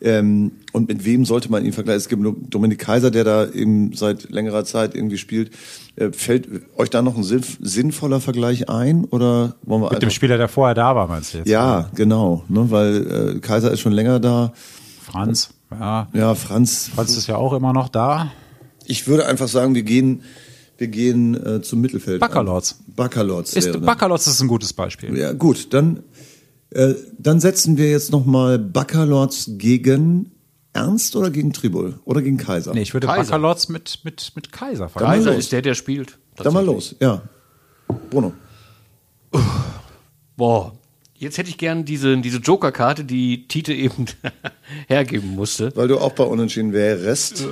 [0.00, 1.98] Ähm, und mit wem sollte man ihn vergleichen?
[1.98, 2.22] Es gibt
[2.54, 5.50] Dominik Kaiser, der da eben seit längerer Zeit irgendwie spielt.
[5.96, 9.04] Äh, fällt euch da noch ein sinn- sinnvoller Vergleich ein?
[9.06, 11.48] Oder wollen wir Mit dem Spieler, der vorher da war, meinst du jetzt?
[11.48, 12.44] Ja, genau.
[12.48, 14.52] Ne, weil äh, Kaiser ist schon länger da.
[15.02, 16.08] Franz, ja.
[16.12, 16.90] Ja, Franz.
[16.94, 18.30] Franz ist ja auch immer noch da.
[18.84, 20.22] Ich würde einfach sagen, wir gehen,
[20.76, 22.20] wir gehen äh, zum Mittelfeld.
[22.20, 22.78] Baccalords.
[22.94, 23.54] Baccalords.
[23.54, 23.80] Ist.
[23.84, 25.16] Baccalords ist ein gutes Beispiel.
[25.18, 26.04] Ja, gut, dann,
[26.70, 30.32] äh, dann setzen wir jetzt nochmal Baccalords gegen
[30.72, 32.74] Ernst oder gegen Tribul oder gegen Kaiser?
[32.74, 33.22] Nee, ich würde Kaiser.
[33.22, 35.24] Baccalords mit, mit, mit Kaiser vergleichen.
[35.24, 35.38] Kaiser los.
[35.44, 36.18] ist der, der spielt.
[36.36, 37.22] Dann mal los, ja.
[38.10, 38.32] Bruno.
[40.36, 40.72] Boah,
[41.16, 44.06] jetzt hätte ich gern diese, diese Joker-Karte, die Tite eben
[44.86, 45.72] hergeben musste.
[45.74, 47.44] Weil du auch bei Unentschieden wärst.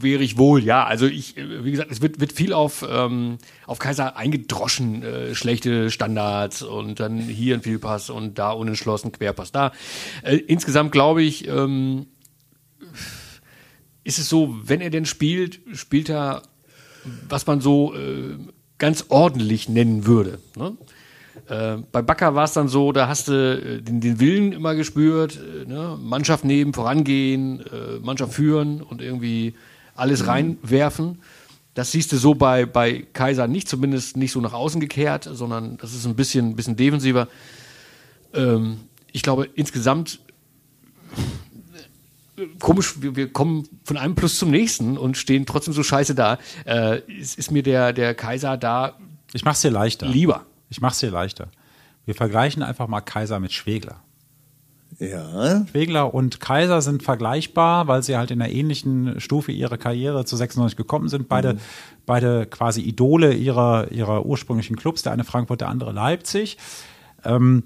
[0.00, 0.84] Wäre ich wohl, ja.
[0.84, 5.34] Also ich, äh, wie gesagt, es wird, wird viel auf, ähm, auf Kaiser eingedroschen, äh,
[5.34, 9.72] schlechte Standards und dann hier ein Fehlpass und da unentschlossen Querpass da.
[10.22, 12.06] Äh, insgesamt glaube ich, ähm,
[14.04, 16.42] ist es so, wenn er denn spielt, spielt er,
[17.28, 18.36] was man so äh,
[18.78, 20.38] ganz ordentlich nennen würde.
[20.56, 20.76] Ne?
[21.48, 24.74] Äh, bei Bakker war es dann so, da hast du äh, den, den Willen immer
[24.74, 25.98] gespürt, äh, ne?
[26.00, 29.54] Mannschaft nehmen, vorangehen, äh, Mannschaft führen und irgendwie
[29.98, 31.20] alles reinwerfen.
[31.74, 35.76] Das siehst du so bei, bei Kaiser nicht, zumindest nicht so nach außen gekehrt, sondern
[35.76, 37.28] das ist ein bisschen, bisschen defensiver.
[38.34, 38.78] Ähm,
[39.12, 40.20] ich glaube, insgesamt
[42.58, 46.38] komisch, wir, wir kommen von einem Plus zum nächsten und stehen trotzdem so scheiße da.
[46.64, 48.98] Äh, es ist mir der, der Kaiser da
[49.32, 50.06] Ich mach's dir leichter.
[50.06, 50.46] lieber.
[50.70, 51.48] Ich mach's dir leichter.
[52.04, 54.02] Wir vergleichen einfach mal Kaiser mit Schwegler.
[55.00, 55.64] Ja.
[55.70, 60.36] Schwegler und Kaiser sind vergleichbar, weil sie halt in einer ähnlichen Stufe ihrer Karriere zu
[60.36, 61.28] 96 gekommen sind.
[61.28, 61.58] Beide,
[62.04, 65.02] beide quasi Idole ihrer, ihrer ursprünglichen Clubs.
[65.02, 66.58] Der eine Frankfurt, der andere Leipzig.
[67.24, 67.62] Ähm,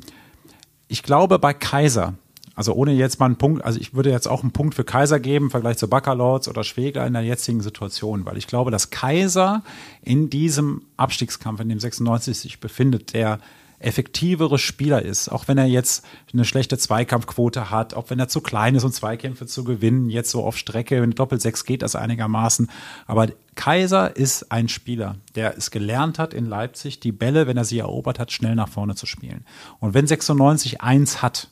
[0.89, 2.15] ich glaube, bei Kaiser,
[2.55, 5.19] also ohne jetzt mal einen Punkt, also ich würde jetzt auch einen Punkt für Kaiser
[5.19, 8.91] geben, im Vergleich zu Baccalords oder Schwegler in der jetzigen Situation, weil ich glaube, dass
[8.91, 9.63] Kaiser
[10.03, 13.39] in diesem Abstiegskampf, in dem 96 sich befindet, der
[13.85, 18.41] effektivere Spieler ist, auch wenn er jetzt eine schlechte Zweikampfquote hat, auch wenn er zu
[18.41, 22.71] klein ist, um Zweikämpfe zu gewinnen, jetzt so auf Strecke, mit Doppelsechs geht das einigermaßen.
[23.07, 27.65] Aber Kaiser ist ein Spieler, der es gelernt hat in Leipzig, die Bälle, wenn er
[27.65, 29.45] sie erobert hat, schnell nach vorne zu spielen.
[29.79, 31.49] Und wenn 96 eins hat,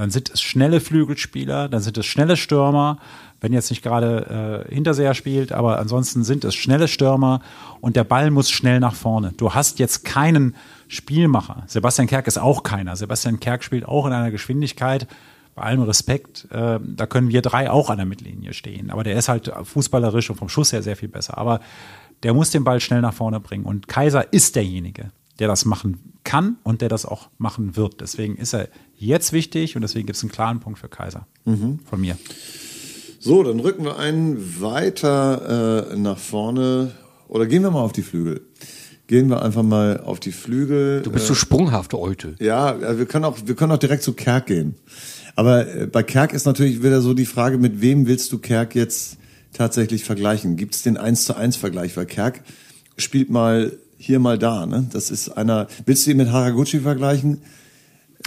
[0.00, 2.98] dann sind es schnelle Flügelspieler, dann sind es schnelle Stürmer,
[3.42, 7.42] wenn jetzt nicht gerade äh, Hinterseher spielt, aber ansonsten sind es schnelle Stürmer
[7.82, 9.32] und der Ball muss schnell nach vorne.
[9.36, 10.56] Du hast jetzt keinen
[10.88, 11.64] Spielmacher.
[11.66, 12.96] Sebastian Kerk ist auch keiner.
[12.96, 15.06] Sebastian Kerk spielt auch in einer Geschwindigkeit,
[15.54, 18.90] bei allem Respekt, äh, da können wir drei auch an der Mittellinie stehen.
[18.90, 21.36] Aber der ist halt fußballerisch und vom Schuss her sehr viel besser.
[21.36, 21.60] Aber
[22.22, 23.66] der muss den Ball schnell nach vorne bringen.
[23.66, 28.00] Und Kaiser ist derjenige, der das machen kann und der das auch machen wird.
[28.00, 31.26] Deswegen ist er jetzt wichtig und deswegen gibt es einen klaren Punkt für Kaiser
[31.88, 32.16] von mir.
[33.18, 36.92] So, dann rücken wir einen weiter äh, nach vorne.
[37.28, 38.40] Oder gehen wir mal auf die Flügel.
[39.08, 41.02] Gehen wir einfach mal auf die Flügel.
[41.02, 42.36] Du bist so sprunghaft heute.
[42.38, 44.76] Ja, ja, wir können auch, wir können auch direkt zu Kerk gehen.
[45.36, 48.74] Aber äh, bei Kerk ist natürlich wieder so die Frage, mit wem willst du Kerk
[48.74, 49.18] jetzt
[49.52, 50.56] tatsächlich vergleichen?
[50.56, 51.96] Gibt es den 1 zu 1 Vergleich?
[51.96, 52.42] Weil Kerk
[52.96, 54.66] spielt mal hier, mal da.
[54.66, 54.86] Ne?
[54.92, 55.66] Das ist einer.
[55.86, 57.42] Willst du ihn mit Haraguchi vergleichen?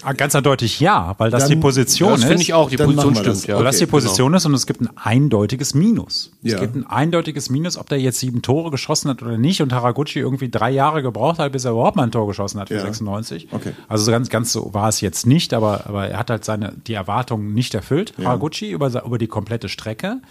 [0.01, 2.25] Ah, Ganz eindeutig ja, weil das Dann- die Position Das ist.
[2.25, 3.37] finde ich auch, die Position wir das.
[3.41, 3.57] stimmt, ja.
[3.57, 6.31] weil das die Okay, Position ist und es gibt ein eindeutiges Minus.
[6.41, 6.55] Ja.
[6.55, 9.71] Es gibt ein eindeutiges Minus, ob der jetzt sieben Tore geschossen hat oder nicht und
[9.71, 12.75] Haraguchi irgendwie drei Jahre gebraucht hat, bis er überhaupt mal ein Tor geschossen hat für
[12.75, 12.81] Ja.
[12.81, 13.49] 96.
[13.51, 13.73] Okay.
[13.87, 16.73] Also so ganz, ganz so war es jetzt nicht, aber, aber er hat halt seine,
[16.87, 20.21] die Erwartungen nicht erfüllt, Haraguchi, über, über die komplette Strecke.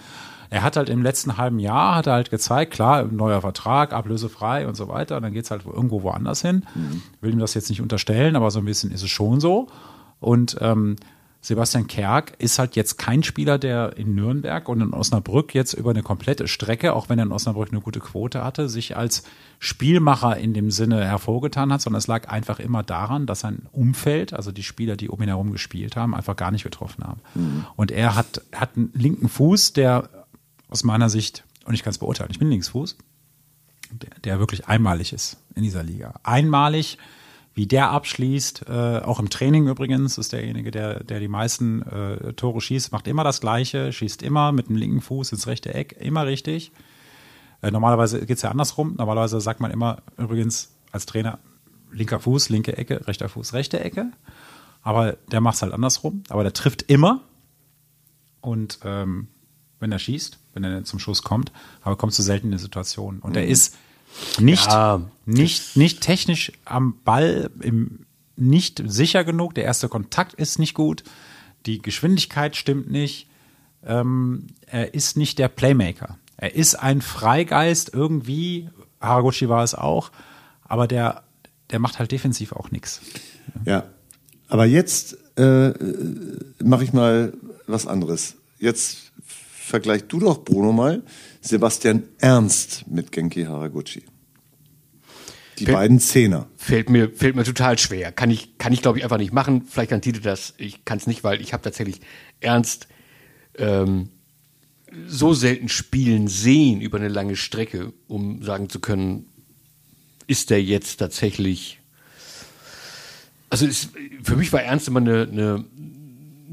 [0.53, 4.69] Er hat halt im letzten halben Jahr, hat er halt gezeigt, klar, neuer Vertrag, ablösefrei
[4.69, 6.67] und so weiter, und dann geht's halt irgendwo woanders hin.
[7.23, 9.69] Will ihm das jetzt nicht unterstellen, aber so ein bisschen ist es schon so.
[10.21, 10.97] Und ähm,
[11.41, 15.89] Sebastian Kerk ist halt jetzt kein Spieler, der in Nürnberg und in Osnabrück jetzt über
[15.89, 19.25] eine komplette Strecke, auch wenn er in Osnabrück eine gute Quote hatte, sich als
[19.59, 24.35] Spielmacher in dem Sinne hervorgetan hat, sondern es lag einfach immer daran, dass sein Umfeld,
[24.35, 27.21] also die Spieler, die um ihn herum gespielt haben, einfach gar nicht getroffen haben.
[27.75, 30.11] Und er hat, hat einen linken Fuß, der
[30.73, 32.97] aus meiner Sicht, und ich kann es beurteilen, ich bin Linksfuß,
[33.93, 36.15] der, der wirklich einmalig ist in dieser Liga.
[36.23, 36.99] Einmalig,
[37.55, 42.33] wie der abschließt, äh, auch im Training übrigens, ist derjenige, der, der die meisten äh,
[42.33, 45.95] Tore schießt, macht immer das Gleiche, schießt immer mit dem linken Fuß ins rechte Eck,
[46.01, 46.73] immer richtig.
[47.61, 48.95] Äh, normalerweise geht's ja andersrum.
[48.97, 51.39] Normalerweise sagt man immer übrigens als Trainer,
[51.91, 54.11] linker Fuß, linke Ecke, rechter Fuß, rechte Ecke.
[54.81, 56.25] Aber der macht's halt andersrum.
[56.31, 57.21] Aber der trifft immer.
[58.41, 59.29] Und ähm,
[59.79, 63.19] wenn er schießt, wenn er zum Schuss kommt, aber kommt zu selten in die Situation.
[63.21, 63.75] Und er ist
[64.39, 68.01] nicht, Ja, nicht, nicht technisch am Ball, im,
[68.37, 69.55] nicht sicher genug.
[69.55, 71.05] Der erste Kontakt ist nicht gut.
[71.67, 73.29] Die Geschwindigkeit stimmt nicht.
[73.85, 76.19] Ähm, er ist nicht der Playmaker.
[76.37, 78.69] Er ist ein Freigeist irgendwie.
[79.01, 80.11] Haraguchi war es auch.
[80.65, 81.23] Aber der,
[81.71, 83.01] der macht halt defensiv auch nichts.
[83.65, 83.85] Ja.
[84.49, 85.73] Aber jetzt äh,
[86.63, 87.33] mache ich mal
[87.67, 88.37] was anderes.
[88.59, 89.12] Jetzt
[89.63, 91.03] vergleich du doch, Bruno, mal
[91.41, 94.03] Sebastian Ernst mit Genki Haraguchi.
[95.59, 96.49] Die Fällt- beiden Zehner.
[96.57, 98.11] Fällt mir, fällt mir total schwer.
[98.13, 99.63] Kann ich, kann ich glaube ich einfach nicht machen.
[99.69, 100.55] Vielleicht kann Tite das.
[100.59, 102.01] Ich kann es nicht, weil ich habe tatsächlich
[102.41, 102.89] ernst
[103.59, 104.09] ähm,
[105.07, 109.27] so selten spielen sehen über eine lange Strecke, um sagen zu können,
[110.27, 111.79] ist der jetzt tatsächlich.
[113.51, 113.89] Also es,
[114.23, 115.65] für mich war Ernst immer eine, eine,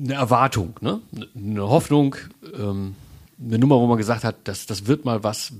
[0.02, 1.02] eine Erwartung, ne?
[1.36, 2.16] eine Hoffnung,
[2.58, 2.96] ähm,
[3.44, 5.54] eine Nummer, wo man gesagt hat, das, das wird mal was,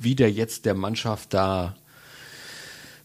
[0.00, 1.76] wie der jetzt der Mannschaft da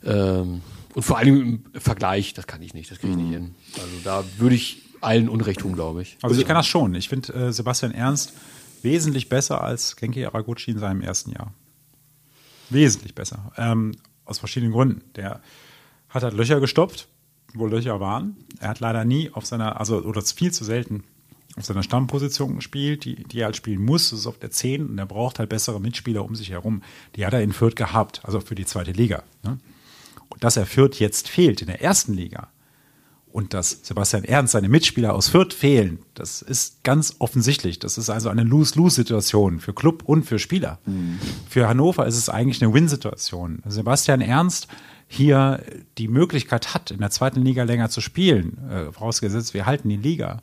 [0.04, 0.62] ähm,
[0.96, 3.56] und vor allem im Vergleich, das kann ich nicht, das kriege ich nicht hin.
[3.76, 6.18] Also da würde ich allen Unrecht tun, glaube ich.
[6.24, 6.96] Also ich kann das schon.
[6.96, 8.34] Ich finde äh, Sebastian Ernst
[8.82, 11.54] wesentlich besser als Genki Araguchi in seinem ersten Jahr.
[12.70, 13.52] Wesentlich besser.
[13.58, 13.92] Ähm,
[14.26, 15.02] aus verschiedenen Gründen.
[15.16, 15.42] Der
[16.10, 17.08] hat halt Löcher gestopft,
[17.54, 18.36] wo Löcher waren.
[18.60, 21.04] Er hat leider nie auf seiner, also oder viel zu selten
[21.58, 24.12] auf seiner Stammposition gespielt, die, die er halt spielen muss.
[24.12, 26.84] Das ist auf der 10 und er braucht halt bessere Mitspieler um sich herum.
[27.16, 29.24] Die hat er in Fürth gehabt, also für die zweite Liga.
[29.44, 29.58] Ne?
[30.30, 32.50] Und dass er Fürth jetzt fehlt in der ersten Liga,
[33.38, 37.78] und dass Sebastian Ernst seine Mitspieler aus Fürth fehlen, das ist ganz offensichtlich.
[37.78, 40.80] Das ist also eine Lose-Lose-Situation für Club und für Spieler.
[41.48, 43.62] Für Hannover ist es eigentlich eine Win-Situation.
[43.68, 44.68] Sebastian Ernst
[45.08, 45.64] hier
[45.98, 49.98] die Möglichkeit hat, in der zweiten Liga länger zu spielen, äh, vorausgesetzt wir halten die
[49.98, 50.42] Liga,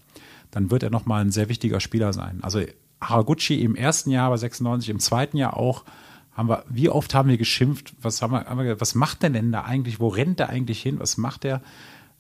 [0.51, 2.39] dann wird er nochmal ein sehr wichtiger Spieler sein.
[2.43, 2.63] Also
[3.01, 5.85] Haraguchi im ersten Jahr bei 96, im zweiten Jahr auch,
[6.33, 9.31] haben wir, wie oft haben wir geschimpft, was haben wir, haben wir, was macht der
[9.31, 11.61] denn da eigentlich, wo rennt der eigentlich hin, was macht der?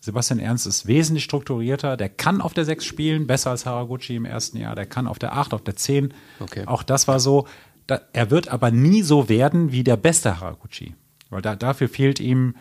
[0.00, 4.26] Sebastian Ernst ist wesentlich strukturierter, der kann auf der 6 spielen, besser als Haraguchi im
[4.26, 6.12] ersten Jahr, der kann auf der 8, auf der 10.
[6.40, 6.64] Okay.
[6.66, 7.48] Auch das war so.
[7.86, 10.94] Da, er wird aber nie so werden wie der beste Haraguchi.
[11.34, 12.54] Weil da, dafür fehlt ihm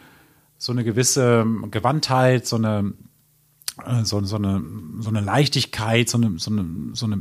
[0.57, 2.93] so eine gewisse Gewandtheit, so eine,
[3.85, 4.63] äh, so, so, eine,
[4.99, 7.17] so eine Leichtigkeit, so eine, so eine, so eine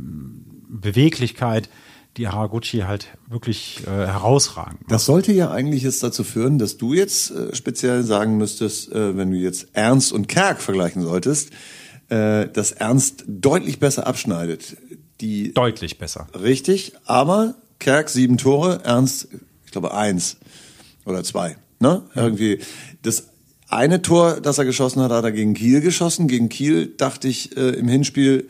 [0.67, 1.69] Beweglichkeit,
[2.17, 4.79] die Haraguchi halt wirklich äh, herausragen.
[4.87, 9.15] Das sollte ja eigentlich jetzt dazu führen, dass du jetzt äh, speziell sagen müsstest, äh,
[9.15, 11.51] wenn du jetzt Ernst und Kerk vergleichen solltest,
[12.09, 14.75] äh, dass Ernst deutlich besser abschneidet.
[15.21, 16.27] Die Deutlich besser.
[16.33, 19.27] richtig, aber Kerk sieben Tore, Ernst,
[19.65, 20.37] ich glaube eins
[21.05, 21.57] oder zwei.
[21.79, 22.03] Ne?
[22.15, 22.59] Irgendwie
[23.01, 23.29] das
[23.67, 26.27] eine Tor, das er geschossen hat, hat er gegen Kiel geschossen.
[26.27, 28.47] Gegen Kiel dachte ich äh, im Hinspiel,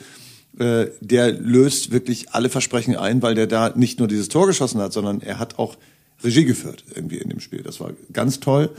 [0.60, 4.82] äh, der löst wirklich alle Versprechen ein, weil der da nicht nur dieses Tor geschossen
[4.82, 5.78] hat, sondern er hat auch
[6.24, 7.64] Regie geführt irgendwie in dem Spiel.
[7.64, 8.70] Das war ganz toll.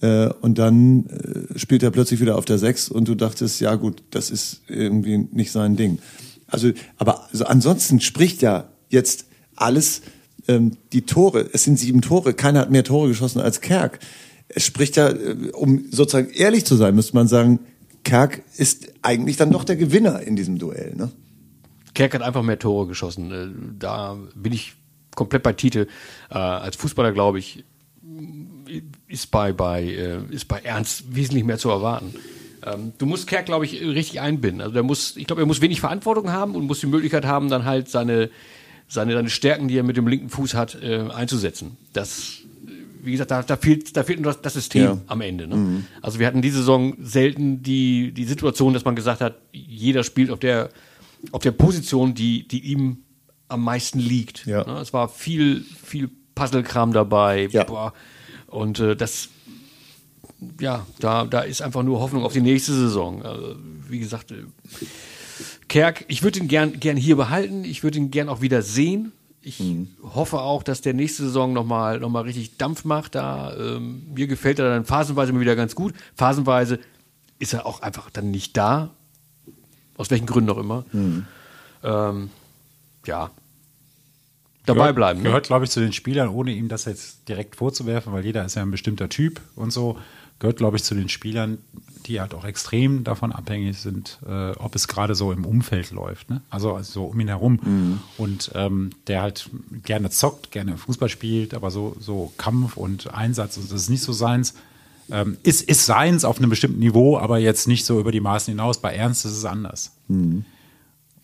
[0.00, 3.74] Äh, und dann äh, spielt er plötzlich wieder auf der Sechs und du dachtest, ja
[3.76, 5.98] gut, das ist irgendwie nicht sein Ding.
[6.46, 10.02] Also, aber also ansonsten spricht ja jetzt alles
[10.48, 11.48] ähm, die Tore.
[11.52, 12.34] Es sind sieben Tore.
[12.34, 13.98] Keiner hat mehr Tore geschossen als Kerk.
[14.48, 17.60] Es spricht ja, äh, um sozusagen ehrlich zu sein, müsste man sagen,
[18.04, 20.94] Kerk ist eigentlich dann doch der Gewinner in diesem Duell.
[20.94, 21.10] Ne?
[21.94, 23.32] Kerk hat einfach mehr Tore geschossen.
[23.32, 24.74] Äh, Da bin ich
[25.14, 25.86] komplett bei Tite.
[26.30, 27.64] Äh, als Fußballer, glaube ich,
[29.08, 32.14] ist bei, bei, ist bei Ernst wesentlich mehr zu erwarten.
[32.64, 34.60] Ähm, Du musst Kerk, glaube ich, richtig einbinden.
[34.60, 37.48] Also der muss, ich glaube, er muss wenig Verantwortung haben und muss die Möglichkeit haben,
[37.48, 38.30] dann halt seine,
[38.88, 41.76] seine, seine Stärken, die er mit dem linken Fuß hat, äh, einzusetzen.
[41.92, 42.38] Das,
[43.02, 44.98] wie gesagt, da, da fehlt, da fehlt nur das, das System Ja.
[45.06, 45.46] am Ende.
[45.46, 45.84] Ne?
[46.02, 50.30] Also wir hatten diese Saison selten die, die Situation, dass man gesagt hat, jeder spielt
[50.30, 50.70] auf der,
[51.32, 52.98] auf der Position, die, die ihm
[53.48, 54.46] am meisten liegt.
[54.46, 54.64] Ja.
[54.64, 54.80] Ne?
[54.80, 57.48] Es war viel, viel Puzzle-Kram dabei.
[57.52, 57.92] Ja.
[58.46, 59.28] Und äh, das,
[60.60, 63.22] ja, da, da ist einfach nur Hoffnung auf die nächste Saison.
[63.22, 63.56] Also,
[63.88, 64.36] wie gesagt, äh,
[65.68, 67.64] Kerk, ich würde ihn gern, gern hier behalten.
[67.64, 69.12] Ich würde ihn gern auch wieder sehen.
[69.46, 69.62] Ich
[70.02, 73.14] hoffe auch, dass der nächste Saison nochmal noch mal richtig Dampf macht.
[73.14, 75.92] Da, ähm, mir gefällt er dann phasenweise immer wieder ganz gut.
[76.16, 76.78] Phasenweise
[77.38, 78.90] ist er auch einfach dann nicht da.
[79.96, 80.84] Aus welchen Gründen auch immer.
[81.82, 82.30] Ähm,
[83.06, 83.30] ja.
[84.66, 85.18] Dabei Gehört- bleiben.
[85.20, 85.24] Ne?
[85.26, 88.54] Gehört, glaube ich, zu den Spielern, ohne ihm das jetzt direkt vorzuwerfen, weil jeder ist
[88.54, 89.98] ja ein bestimmter Typ und so.
[90.40, 91.58] gehört, glaube ich, zu den Spielern,
[92.06, 96.30] die halt auch extrem davon abhängig sind, äh, ob es gerade so im Umfeld läuft.
[96.30, 96.42] Ne?
[96.50, 97.58] Also, also so um ihn herum.
[97.62, 98.00] Mhm.
[98.18, 99.50] Und ähm, der halt
[99.84, 104.02] gerne zockt, gerne Fußball spielt, aber so, so Kampf und Einsatz, und das ist nicht
[104.02, 104.54] so seins.
[105.10, 108.52] Ähm, ist, ist seins auf einem bestimmten Niveau, aber jetzt nicht so über die Maßen
[108.52, 108.80] hinaus.
[108.80, 109.92] Bei Ernst ist es anders.
[110.08, 110.46] Mhm.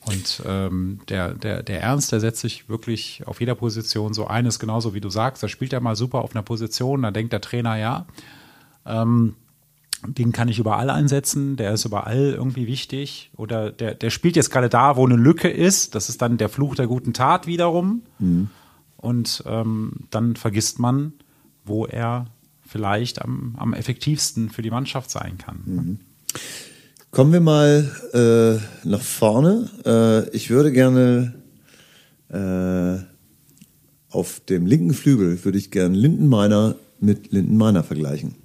[0.04, 4.58] Und ähm, der, der, der Ernst, der setzt sich wirklich auf jeder Position so eines,
[4.58, 5.42] genauso wie du sagst.
[5.42, 8.06] Da spielt er mal super auf einer Position, da denkt der Trainer, ja,
[8.86, 9.34] ähm,
[10.06, 13.30] den kann ich überall einsetzen, der ist überall irgendwie wichtig.
[13.36, 15.94] Oder der, der spielt jetzt gerade da, wo eine Lücke ist.
[15.94, 18.02] Das ist dann der Fluch der guten Tat wiederum.
[18.96, 21.12] Und ähm, dann vergisst man,
[21.64, 22.26] wo er
[22.66, 26.00] vielleicht am, am effektivsten für die Mannschaft sein kann.
[27.10, 29.68] Kommen wir mal äh, nach vorne.
[29.84, 31.34] Äh, ich würde gerne
[32.28, 33.04] äh,
[34.10, 38.36] auf dem linken Flügel würde ich gerne Lindenmeiner mit Lindenmeiner vergleichen.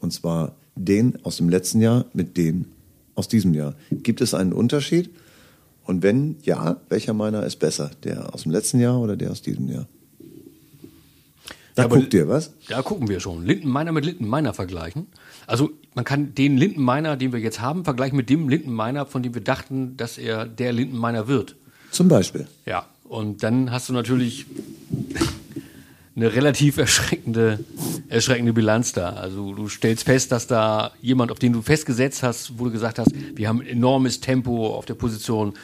[0.00, 2.66] Und zwar den aus dem letzten Jahr mit den
[3.14, 3.74] aus diesem Jahr.
[3.90, 5.10] Gibt es einen Unterschied?
[5.84, 7.90] Und wenn ja, welcher meiner ist besser?
[8.04, 9.86] Der aus dem letzten Jahr oder der aus diesem Jahr?
[11.74, 12.52] Da Ja, guckt ihr was?
[12.68, 13.44] Da gucken wir schon.
[13.46, 15.06] Lindenmeiner mit Lindenmeiner vergleichen.
[15.46, 19.34] Also man kann den Lindenmeiner, den wir jetzt haben, vergleichen mit dem Lindenmeiner, von dem
[19.34, 21.56] wir dachten, dass er der Lindenmeiner wird.
[21.90, 22.46] Zum Beispiel.
[22.66, 24.46] Ja, und dann hast du natürlich
[26.14, 27.60] eine relativ erschreckende,
[28.08, 29.10] erschreckende Bilanz da.
[29.10, 32.98] Also du stellst fest, dass da jemand, auf den du festgesetzt hast, wo du gesagt
[32.98, 35.54] hast, wir haben enormes Tempo auf der Position,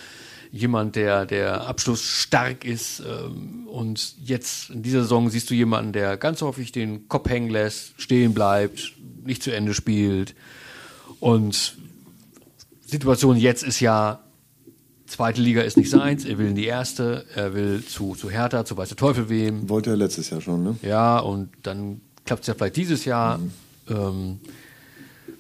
[0.50, 6.16] jemand, der, der abschlussstark ist ähm, und jetzt in dieser Saison siehst du jemanden, der
[6.16, 8.94] ganz häufig den Kopf hängen lässt, stehen bleibt,
[9.24, 10.34] nicht zu Ende spielt
[11.20, 11.76] und
[12.86, 14.20] Situation jetzt ist ja,
[15.08, 18.64] zweite Liga ist nicht seins, er will in die erste, er will zu, zu Hertha,
[18.64, 19.68] zu Weiße Teufel wem.
[19.68, 20.76] Wollte er letztes Jahr schon, ne?
[20.82, 23.40] Ja, und dann klappt es ja vielleicht dieses Jahr.
[23.88, 24.38] Ähm,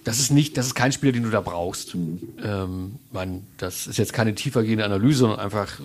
[0.04, 1.94] das ist nicht, das ist kein Spieler, den du da brauchst.
[1.94, 5.80] Ähm, man, das ist jetzt keine tiefergehende Analyse, sondern einfach,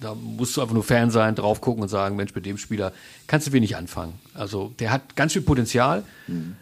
[0.00, 2.92] da musst du einfach nur Fan sein, drauf gucken und sagen, Mensch, mit dem Spieler
[3.26, 4.14] kannst du wenig anfangen.
[4.34, 6.04] Also der hat ganz viel Potenzial,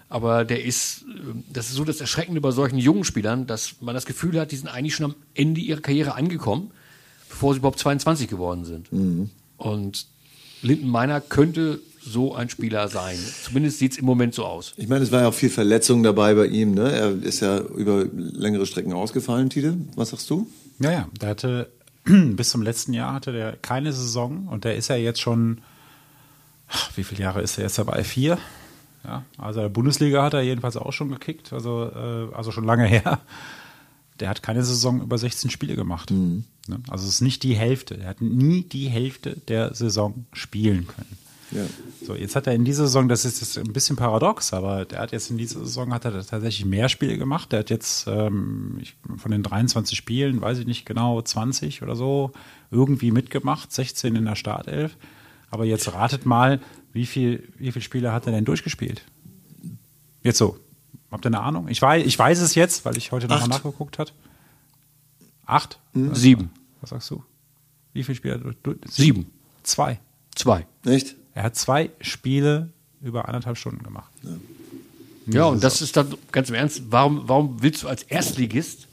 [0.08, 3.94] aber der ist, ähm, das ist so das Erschreckende bei solchen jungen Spielern, dass man
[3.94, 6.70] das Gefühl hat, die sind eigentlich schon am Ende ihrer Karriere angekommen,
[7.28, 8.88] bevor sie überhaupt 22 geworden sind.
[9.56, 10.06] Und
[10.62, 13.18] Linden Meiner könnte so ein Spieler sein.
[13.44, 14.72] Zumindest sieht es im Moment so aus.
[14.76, 16.74] Ich meine, es war ja auch viel Verletzung dabei bei ihm.
[16.74, 16.90] Ne?
[16.90, 19.76] Er ist ja über längere Strecken ausgefallen, Tide.
[19.94, 20.48] Was sagst du?
[20.80, 21.70] Ja, ja, der hatte
[22.36, 25.60] bis zum letzten Jahr hatte der keine Saison und der ist ja jetzt schon,
[26.68, 28.04] ach, wie viele Jahre ist er jetzt dabei?
[28.04, 28.38] Vier?
[29.04, 32.64] Ja, also in der Bundesliga hat er jedenfalls auch schon gekickt, also, äh, also schon
[32.64, 33.20] lange her.
[34.20, 36.10] Der hat keine Saison über 16 Spiele gemacht.
[36.10, 36.42] Ne?
[36.88, 37.98] Also es ist nicht die Hälfte.
[37.98, 41.16] Er hat nie die Hälfte der Saison spielen können.
[41.50, 41.62] Ja.
[42.04, 45.00] So, jetzt hat er in dieser Saison, das ist jetzt ein bisschen paradox, aber der
[45.00, 47.52] hat jetzt in dieser Saison hat er tatsächlich mehr Spiele gemacht.
[47.52, 51.96] Der hat jetzt ähm, ich, von den 23 Spielen, weiß ich nicht genau, 20 oder
[51.96, 52.32] so
[52.70, 54.96] irgendwie mitgemacht, 16 in der Startelf.
[55.50, 56.60] Aber jetzt ratet mal,
[56.92, 59.02] wie viel, wie viele Spiele hat er denn durchgespielt?
[60.22, 60.58] Jetzt so.
[61.10, 61.68] Habt ihr eine Ahnung?
[61.68, 64.10] Ich weiß, ich weiß es jetzt, weil ich heute nochmal nachgeguckt habe.
[65.46, 65.80] Acht?
[65.94, 66.50] Sieben.
[66.82, 67.24] Was sagst du?
[67.94, 68.34] Wie viele Spiele?
[68.34, 69.30] hat er durch- Sieben.
[69.62, 69.98] Zwei.
[70.34, 70.66] Zwei.
[70.84, 71.16] Echt?
[71.38, 72.70] Er hat zwei Spiele
[73.00, 74.10] über anderthalb Stunden gemacht.
[75.26, 78.88] Ja, und das ist dann ganz im Ernst, warum, warum willst du als Erstligist,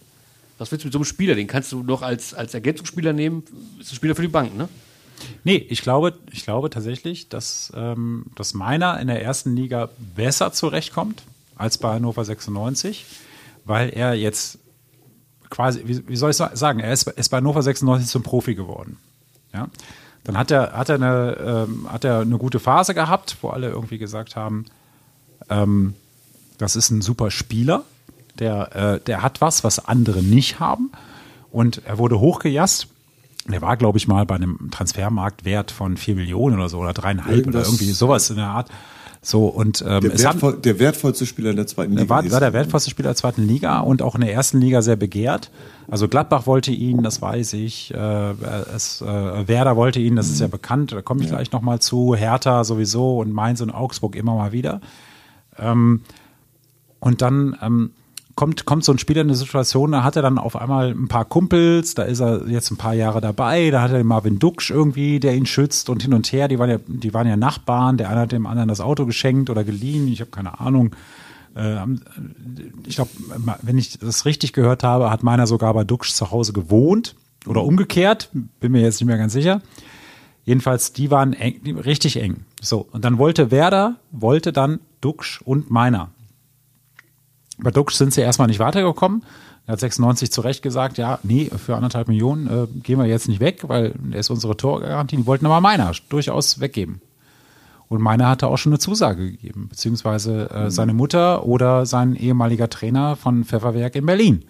[0.60, 1.34] was willst du mit so einem Spieler?
[1.34, 3.42] Den kannst du noch als, als Ergänzungsspieler nehmen,
[3.80, 4.70] ist ein Spieler für die Bank, ne?
[5.44, 10.54] Nee, ich glaube, ich glaube tatsächlich, dass, ähm, dass Meiner in der ersten Liga besser
[10.54, 11.24] zurechtkommt
[11.56, 13.06] als bei Hannover 96,
[13.64, 14.60] weil er jetzt
[15.50, 18.54] quasi, wie, wie soll ich sa- sagen, er ist, ist bei Hannover 96 zum Profi
[18.54, 18.98] geworden.
[19.52, 19.68] Ja?
[20.26, 23.70] Dann hat er, hat, er eine, ähm, hat er eine gute Phase gehabt, wo alle
[23.70, 24.66] irgendwie gesagt haben,
[25.50, 25.94] ähm,
[26.58, 27.84] das ist ein super Spieler,
[28.40, 30.92] der, äh, der hat was, was andere nicht haben.
[31.52, 32.88] Und er wurde hochgejasst.
[33.48, 37.46] Der war, glaube ich, mal bei einem Transfermarktwert von 4 Millionen oder so oder dreieinhalb
[37.48, 38.70] oder irgendwie sowas in der Art.
[39.26, 42.04] So, und ähm, Der, es haben, wertvoll, der wertvollste Spieler in der zweiten Liga.
[42.04, 42.54] er war, war der er.
[42.54, 45.50] wertvollste Spieler der zweiten Liga und auch in der ersten Liga sehr begehrt.
[45.88, 47.92] Also Gladbach wollte ihn, das weiß ich.
[47.92, 47.98] Äh,
[48.76, 50.92] es, äh, Werder wollte ihn, das ist ja bekannt.
[50.92, 52.16] Da komme ich gleich noch mal zu.
[52.16, 54.80] Hertha sowieso und Mainz und Augsburg immer mal wieder.
[55.58, 56.02] Ähm,
[57.00, 57.92] und dann ähm,
[58.36, 61.08] kommt, kommt so ein Spieler in eine Situation, da hat er dann auf einmal ein
[61.08, 64.40] paar Kumpels, da ist er jetzt ein paar Jahre dabei, da hat er den Marvin
[64.40, 67.38] Duksch irgendwie, der ihn schützt und hin und her, die waren ja, die waren ja
[67.38, 70.96] Nachbarn, der eine hat dem anderen das Auto geschenkt oder geliehen, ich habe keine Ahnung.
[71.56, 71.78] Äh,
[72.86, 73.12] ich glaube,
[73.62, 77.16] wenn ich das richtig gehört habe, hat meiner sogar bei Duksch zu Hause gewohnt
[77.48, 78.30] oder umgekehrt,
[78.60, 79.62] bin mir jetzt nicht mehr ganz sicher.
[80.44, 82.46] Jedenfalls, die waren eng, richtig eng.
[82.62, 86.10] So, und dann wollte Werder, wollte dann Duxch und Meiner.
[87.58, 89.24] Bei Duxch sind sie erstmal nicht weitergekommen.
[89.68, 93.28] Er hat 96 zu Recht gesagt, ja, nee, für anderthalb Millionen äh, gehen wir jetzt
[93.28, 95.18] nicht weg, weil er ist unsere Torgarantie.
[95.18, 97.02] Die wollten aber meiner durchaus weggeben.
[97.88, 102.70] Und meiner hatte auch schon eine Zusage gegeben, beziehungsweise äh, seine Mutter oder sein ehemaliger
[102.70, 104.46] Trainer von Pfefferwerk in Berlin.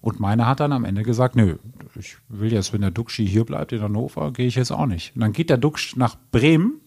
[0.00, 1.56] Und meiner hat dann am Ende gesagt, nö,
[1.98, 5.14] ich will jetzt, wenn der Duxchi hier bleibt in Hannover, gehe ich jetzt auch nicht.
[5.14, 6.80] Und dann geht der Duxch nach Bremen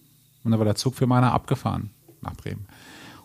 [0.44, 2.66] und dann war der Zug für meiner abgefahren nach Bremen.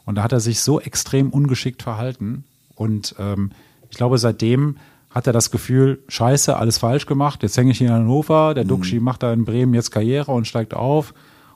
[0.07, 2.44] Und da hat er sich so extrem ungeschickt verhalten.
[2.74, 3.50] Und ähm,
[3.90, 4.76] ich glaube, seitdem
[5.11, 9.00] hat er das Gefühl, scheiße, alles falsch gemacht, jetzt hänge ich in Hannover, der Duxchi
[9.00, 11.14] macht da in Bremen jetzt Karriere und steigt auf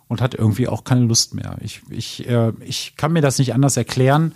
[0.09, 1.57] und hat irgendwie auch keine Lust mehr.
[1.61, 4.35] Ich, ich, äh, ich kann mir das nicht anders erklären.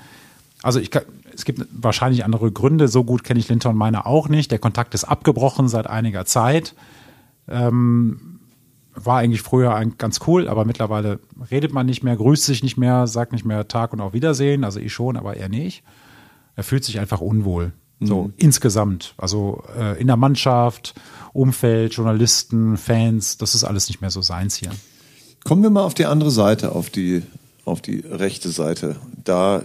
[0.62, 1.04] Also ich kann,
[1.34, 2.86] es gibt wahrscheinlich andere Gründe.
[2.86, 4.50] So gut kenne ich Linton Meiner auch nicht.
[4.50, 6.74] Der Kontakt ist abgebrochen seit einiger Zeit.
[7.48, 8.38] Ähm,
[8.94, 11.20] war eigentlich früher ein, ganz cool, aber mittlerweile
[11.50, 14.64] redet man nicht mehr, grüßt sich nicht mehr, sagt nicht mehr Tag und auf Wiedersehen.
[14.64, 15.82] Also ich schon, aber er nicht.
[16.56, 17.72] Er fühlt sich einfach unwohl.
[18.00, 19.14] So insgesamt.
[19.16, 20.94] Also äh, in der Mannschaft,
[21.32, 24.70] Umfeld, Journalisten, Fans, das ist alles nicht mehr so seins hier.
[25.44, 27.22] Kommen wir mal auf die andere Seite, auf die,
[27.64, 28.96] auf die rechte Seite.
[29.22, 29.62] Da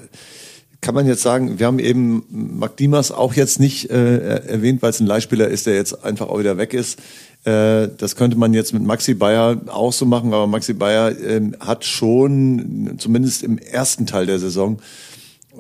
[0.82, 4.92] kann man jetzt sagen, wir haben eben Marc Dimas auch jetzt nicht äh, erwähnt, weil
[4.92, 7.00] es ein Leihspieler ist, der jetzt einfach auch wieder weg ist.
[7.46, 11.42] Äh, das könnte man jetzt mit Maxi Bayer auch so machen, aber Maxi Bayer äh,
[11.60, 14.80] hat schon, zumindest im ersten Teil der Saison,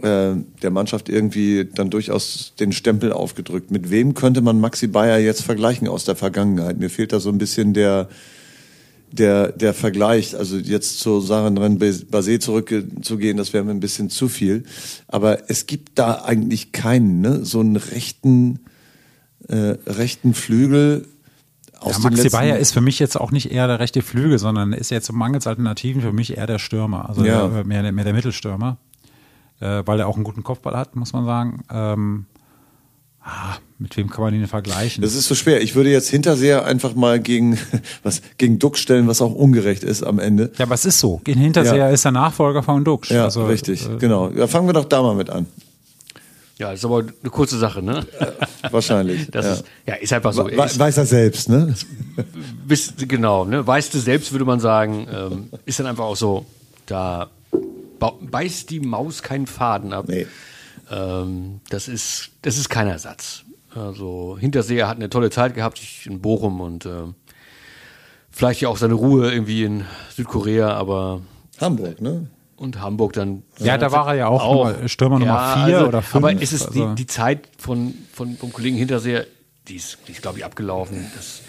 [0.02, 3.72] äh, der Mannschaft irgendwie dann durchaus den Stempel aufgedrückt.
[3.72, 6.78] Mit wem könnte man Maxi Bayer jetzt vergleichen aus der Vergangenheit?
[6.80, 8.10] Mir fehlt da so ein bisschen der,
[9.12, 14.10] der, der Vergleich, also jetzt zu Sachen dran Basé zurückzugehen, das wäre mir ein bisschen
[14.10, 14.64] zu viel.
[15.08, 17.46] Aber es gibt da eigentlich keinen, ne?
[17.46, 18.60] so einen rechten,
[19.48, 21.06] äh, rechten Flügel.
[21.80, 24.74] Aus Ja, Maxi Bayer ist für mich jetzt auch nicht eher der rechte Flügel, sondern
[24.74, 27.48] ist jetzt mangels Alternativen für mich eher der Stürmer, also Ja.
[27.48, 28.78] der, mehr, der- mehr der Mittelstürmer,
[29.62, 31.64] äh, weil er auch einen guten Kopfball hat, muss man sagen.
[31.72, 32.26] Ähm,
[33.24, 35.02] ah, mit wem kann man ihn vergleichen?
[35.02, 35.62] Das ist so schwer.
[35.62, 37.58] Ich würde jetzt Hinterseher einfach mal gegen,
[38.04, 40.52] was, gegen Duck stellen, was auch ungerecht ist am Ende.
[40.58, 41.22] ja, aber es ist so.
[41.26, 41.90] Hinterseher Ja.
[41.90, 43.08] ist der Nachfolger von Dux.
[43.10, 44.30] Ja, also, richtig, Äh, genau.
[44.32, 45.46] Ja, fangen wir doch da mal mit an.
[46.60, 48.06] Ja, ist aber eine kurze Sache, ne?
[48.70, 49.32] Wahrscheinlich.
[49.32, 49.54] Das ja.
[49.54, 50.46] ist, ja, ist einfach so.
[50.46, 51.74] We- Weiß er selbst, ne?
[52.68, 53.66] bist, genau, ne?
[53.66, 56.46] Weißt du selbst, würde man sagen, ähm, ist dann einfach auch so,
[56.86, 57.30] da
[58.22, 60.06] beißt die Maus keinen Faden ab.
[60.10, 60.28] Nee.
[60.92, 63.44] Ähm, das ist, das ist kein Ersatz.
[63.74, 67.16] Also Hinterseher hat eine tolle Zeit gehabt in Bochum und ähm,
[68.32, 69.86] vielleicht ja auch seine Ruhe irgendwie in
[70.16, 71.22] Südkorea, aber
[71.62, 72.28] Hamburg, ne?
[72.60, 73.44] Und Hamburg dann.
[73.60, 74.44] Ja, da war er ja auch
[74.74, 78.36] Nummer- Stürmer Nummer vier oder fünf, Aber ist es also- die, die Zeit von, von,
[78.38, 79.26] vom Kollegen Hinterseher,
[79.68, 81.06] die ist, die ist glaube ich, abgelaufen.
[81.16, 81.42] Das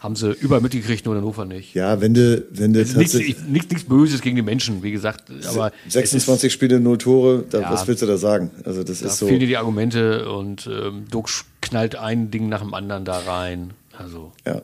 [0.00, 1.74] haben sie überall mitgekriegt, nur in Hannover nicht.
[1.74, 5.24] Ja, wenn du, wenn du ist nichts, nichts, nichts Böses gegen die Menschen, wie gesagt.
[5.48, 7.70] Aber es 26 Spiele, 0 Tore, da, Ja.
[7.72, 8.50] was willst du da sagen?
[8.64, 9.26] Also das ist, da ist so.
[9.26, 11.28] fehlen dir die Argumente und ähm, Duck
[11.60, 13.72] knallt ein Ding nach dem anderen da rein.
[13.96, 14.62] Also Ja.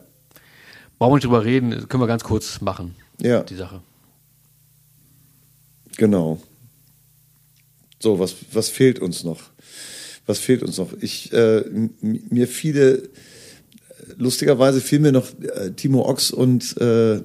[0.99, 2.95] brauchen wir nicht drüber reden, können wir ganz kurz machen.
[3.21, 3.43] Ja.
[3.43, 3.81] Die Sache.
[5.97, 6.41] Genau.
[7.99, 9.41] So, was, was fehlt uns noch?
[10.25, 10.93] Was fehlt uns noch?
[11.01, 11.63] Ich, äh,
[12.01, 13.09] mir viele,
[14.17, 17.21] lustigerweise fiel mir noch äh, Timo Ochs und, äh,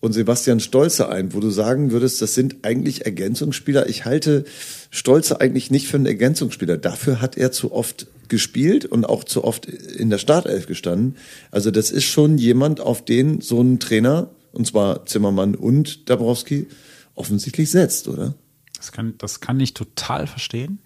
[0.00, 3.88] und Sebastian Stolze ein, wo du sagen würdest, das sind eigentlich Ergänzungsspieler.
[3.88, 4.44] Ich halte
[4.90, 6.78] Stolze eigentlich nicht für einen Ergänzungsspieler.
[6.78, 11.16] Dafür hat er zu oft gespielt und auch zu oft in der Startelf gestanden.
[11.50, 16.66] Also das ist schon jemand, auf den so ein Trainer, und zwar Zimmermann und Dabrowski,
[17.14, 18.34] offensichtlich setzt, oder?
[18.76, 20.78] Das kann, das kann ich total verstehen,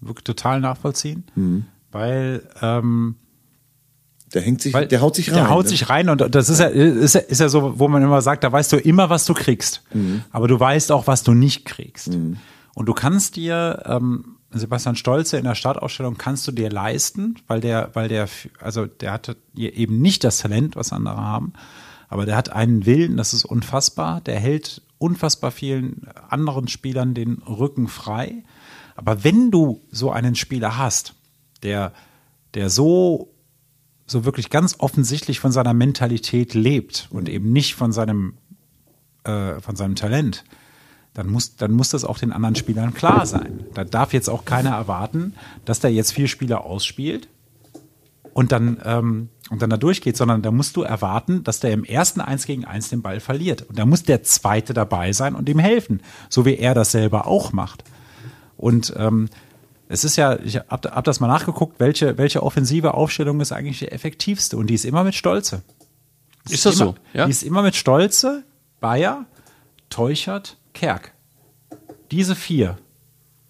[0.00, 1.64] wirklich total nachvollziehen, Mhm.
[1.92, 3.16] weil, ähm,
[4.34, 5.34] Der hängt sich, der haut sich rein.
[5.36, 5.68] Der haut ne?
[5.70, 8.44] sich rein und das ist ja, ist, ja, ist ja so, wo man immer sagt,
[8.44, 10.22] da weißt du immer, was du kriegst, Mhm.
[10.30, 12.08] aber du weißt auch, was du nicht kriegst.
[12.08, 17.60] Und du kannst dir ähm, Sebastian Stolze in der Startausstellung kannst du dir leisten, weil
[17.60, 18.28] der, weil der,
[18.60, 21.52] also der hatte eben nicht das Talent, was andere haben,
[22.08, 24.20] aber der hat einen Willen, das ist unfassbar.
[24.22, 28.42] Der hält unfassbar vielen anderen Spielern den Rücken frei.
[28.96, 31.14] Aber wenn du so einen Spieler hast,
[31.62, 31.92] der,
[32.54, 33.34] der so,
[34.06, 38.34] so wirklich ganz offensichtlich von seiner Mentalität lebt und eben nicht von seinem,
[39.24, 40.44] äh, von seinem Talent,
[41.14, 43.64] dann muss, dann muss das auch den anderen Spielern klar sein.
[43.74, 45.34] Da darf jetzt auch keiner erwarten,
[45.64, 47.28] dass der jetzt vier Spieler ausspielt
[48.38, 51.82] und dann, ähm, und dann da durchgeht, sondern da musst du erwarten, dass der im
[51.82, 53.62] ersten Eins gegen Eins den Ball verliert.
[53.62, 57.26] Und da muss der Zweite dabei sein und ihm helfen, so wie er das selber
[57.26, 57.82] auch macht.
[58.56, 59.28] Und ähm,
[59.88, 63.80] es ist ja, ich habe hab das mal nachgeguckt, welche, welche offensive Aufstellung ist eigentlich
[63.80, 65.64] die effektivste und die ist immer mit Stolze.
[66.48, 66.94] Die Ist das immer, so?
[67.14, 67.24] Ja?
[67.24, 68.44] Die ist immer mit Stolze,
[68.78, 69.26] Bayer,
[69.90, 71.12] Teuchert, Kerk.
[72.12, 72.78] Diese vier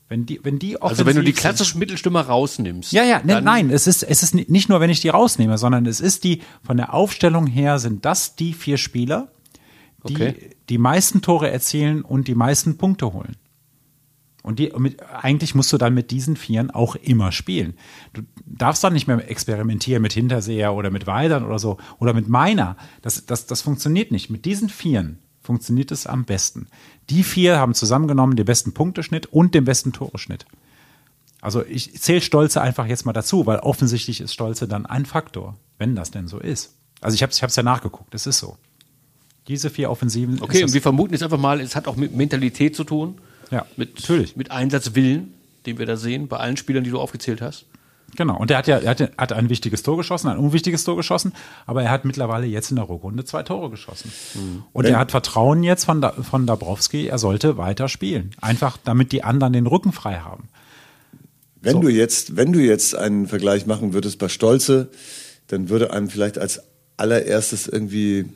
[0.08, 2.92] Wenn die, wenn die Also wenn du die klassischen Mittelstürmer rausnimmst.
[2.92, 5.10] Ja, ja, ne, dann- nein, es ist, es ist ni- nicht nur, wenn ich die
[5.10, 9.30] rausnehme, sondern es ist die, von der Aufstellung her sind das die vier Spieler,
[10.08, 10.50] die Okay.
[10.70, 13.36] die meisten Tore erzielen und die meisten Punkte holen.
[14.42, 17.74] Und die, mit, eigentlich musst du dann mit diesen Vieren auch immer spielen.
[18.14, 22.28] Du darfst dann nicht mehr experimentieren mit Hinterseher oder mit Weidern oder so oder mit
[22.30, 22.76] Meiner.
[23.02, 24.30] Das, das, das funktioniert nicht.
[24.30, 25.18] Mit diesen Vieren
[25.48, 26.66] funktioniert es am besten.
[27.08, 30.44] Die vier haben zusammengenommen den besten Punkteschnitt und den besten Toreschnitt.
[31.40, 35.56] Also ich zähle Stolze einfach jetzt mal dazu, weil offensichtlich ist Stolze dann ein Faktor,
[35.78, 36.74] wenn das denn so ist.
[37.00, 38.58] Also ich habe es ich hab's ja nachgeguckt, es ist so.
[39.46, 40.42] Diese vier Offensiven.
[40.42, 43.18] Okay, und wir vermuten jetzt einfach mal, es hat auch mit Mentalität zu tun.
[43.50, 44.36] Ja, mit, natürlich.
[44.36, 45.32] Mit Einsatzwillen,
[45.64, 47.64] den wir da sehen, bei allen Spielern, die du aufgezählt hast.
[48.16, 50.96] Genau, und er hat ja er hat, hat ein wichtiges Tor geschossen, ein unwichtiges Tor
[50.96, 51.32] geschossen,
[51.66, 54.10] aber er hat mittlerweile jetzt in der Rückrunde zwei Tore geschossen.
[54.72, 58.30] Und er hat Vertrauen jetzt von, da, von Dabrowski, er sollte weiter spielen.
[58.40, 60.48] Einfach damit die anderen den Rücken frei haben.
[61.60, 61.80] Wenn So.
[61.80, 64.88] du jetzt, wenn du jetzt einen Vergleich machen würdest bei Stolze,
[65.48, 66.60] dann würde einem vielleicht als
[66.96, 68.26] allererstes irgendwie,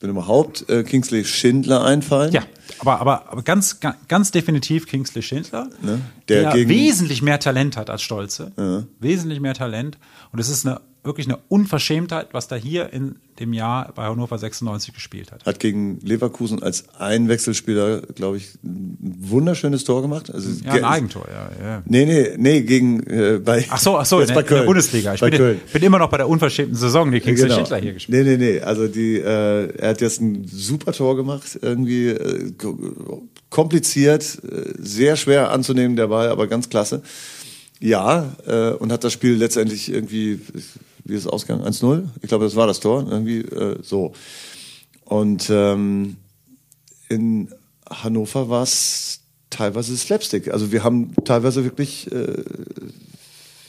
[0.00, 2.32] wenn überhaupt, äh, Kingsley Schindler einfallen.
[2.32, 2.42] Ja,
[2.78, 6.00] aber, aber, aber ganz, ga- ganz definitiv Kingsley Schindler, Ne?
[6.28, 8.52] Der der, gegen- wesentlich mehr Talent hat als Stolze.
[9.00, 9.98] Wesentlich mehr Talent.
[10.32, 14.38] Und es ist eine, wirklich eine Unverschämtheit, was da hier in dem Jahr bei Hannover
[14.38, 15.44] 96 gespielt hat.
[15.46, 20.32] Hat gegen Leverkusen als Einwechselspieler, glaube ich, ein wunderschönes Tor gemacht.
[20.32, 21.50] Also, Ja, ein Eigentor, ja.
[21.64, 21.82] ja.
[21.86, 24.66] Nee, nee, nee, gegen, äh, bei, Ach so, ach so, in bei in der Köln.
[24.66, 25.14] Bundesliga.
[25.14, 25.60] Ich bei bin, Köln.
[25.72, 27.58] bin immer noch bei der unverschämten Saison, die Kingsley Genau.
[27.60, 28.60] Schindler hier gespielt Nee, nee, nee.
[28.60, 34.72] Also die, äh, er hat jetzt ein super Tor gemacht, irgendwie äh, ko- kompliziert, äh,
[34.78, 37.02] sehr schwer anzunehmen der Ball, aber ganz klasse.
[37.80, 40.40] Ja, äh, und hat das Spiel letztendlich irgendwie,
[41.08, 41.64] wie ist es ausgegangen?
[41.64, 42.04] 1-0?
[42.22, 44.12] Ich glaube, das war das Tor, irgendwie äh, so.
[45.04, 46.16] Und ähm,
[47.08, 47.48] in
[47.88, 50.52] Hannover war es teilweise Slapstick.
[50.52, 52.44] Also wir haben teilweise wirklich äh,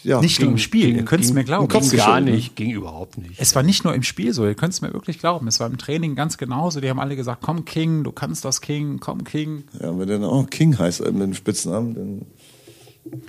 [0.03, 1.67] ja, Nicht nur im Spiel, ihr könnt es mir glauben.
[1.67, 2.31] Kopf Ging gar ne?
[2.31, 3.33] nicht, ging überhaupt nicht.
[3.37, 5.47] Es war nicht nur im Spiel so, ihr könnt es mir wirklich glauben.
[5.47, 6.79] Es war im Training ganz genauso.
[6.79, 9.65] Die haben alle gesagt, komm King, du kannst das King, komm King.
[9.81, 13.21] Ja, wenn der dann auch King heißt äh, mit dem Spitznamen, dann.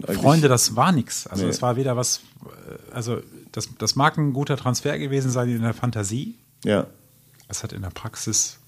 [0.00, 1.26] Freunde, das war nix.
[1.26, 1.50] Also Nee.
[1.50, 3.20] es war wieder was, äh, also
[3.52, 6.36] das, das mag ein guter Transfer gewesen sein in der Fantasie.
[6.64, 6.86] Ja.
[7.48, 8.58] Es hat in der Praxis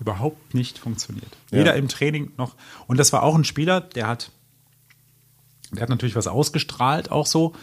[0.00, 1.30] überhaupt nicht funktioniert.
[1.50, 1.58] Ja.
[1.58, 2.54] Weder im Training noch.
[2.86, 4.30] Und das war auch ein Spieler, der hat,
[5.72, 7.54] der hat natürlich was ausgestrahlt, auch so.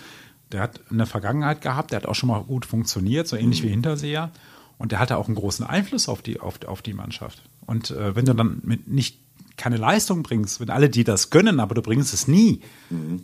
[0.51, 3.69] Der hat eine Vergangenheit gehabt, der hat auch schon mal gut funktioniert, so ähnlich wie
[3.69, 4.31] Hinterseher.
[4.77, 7.41] Und der hatte auch einen großen Einfluss auf die, auf, auf die Mannschaft.
[7.65, 9.19] Und äh, wenn du dann mit nicht
[9.57, 12.61] keine Leistung bringst, wenn alle die das gönnen, aber du bringst es nie,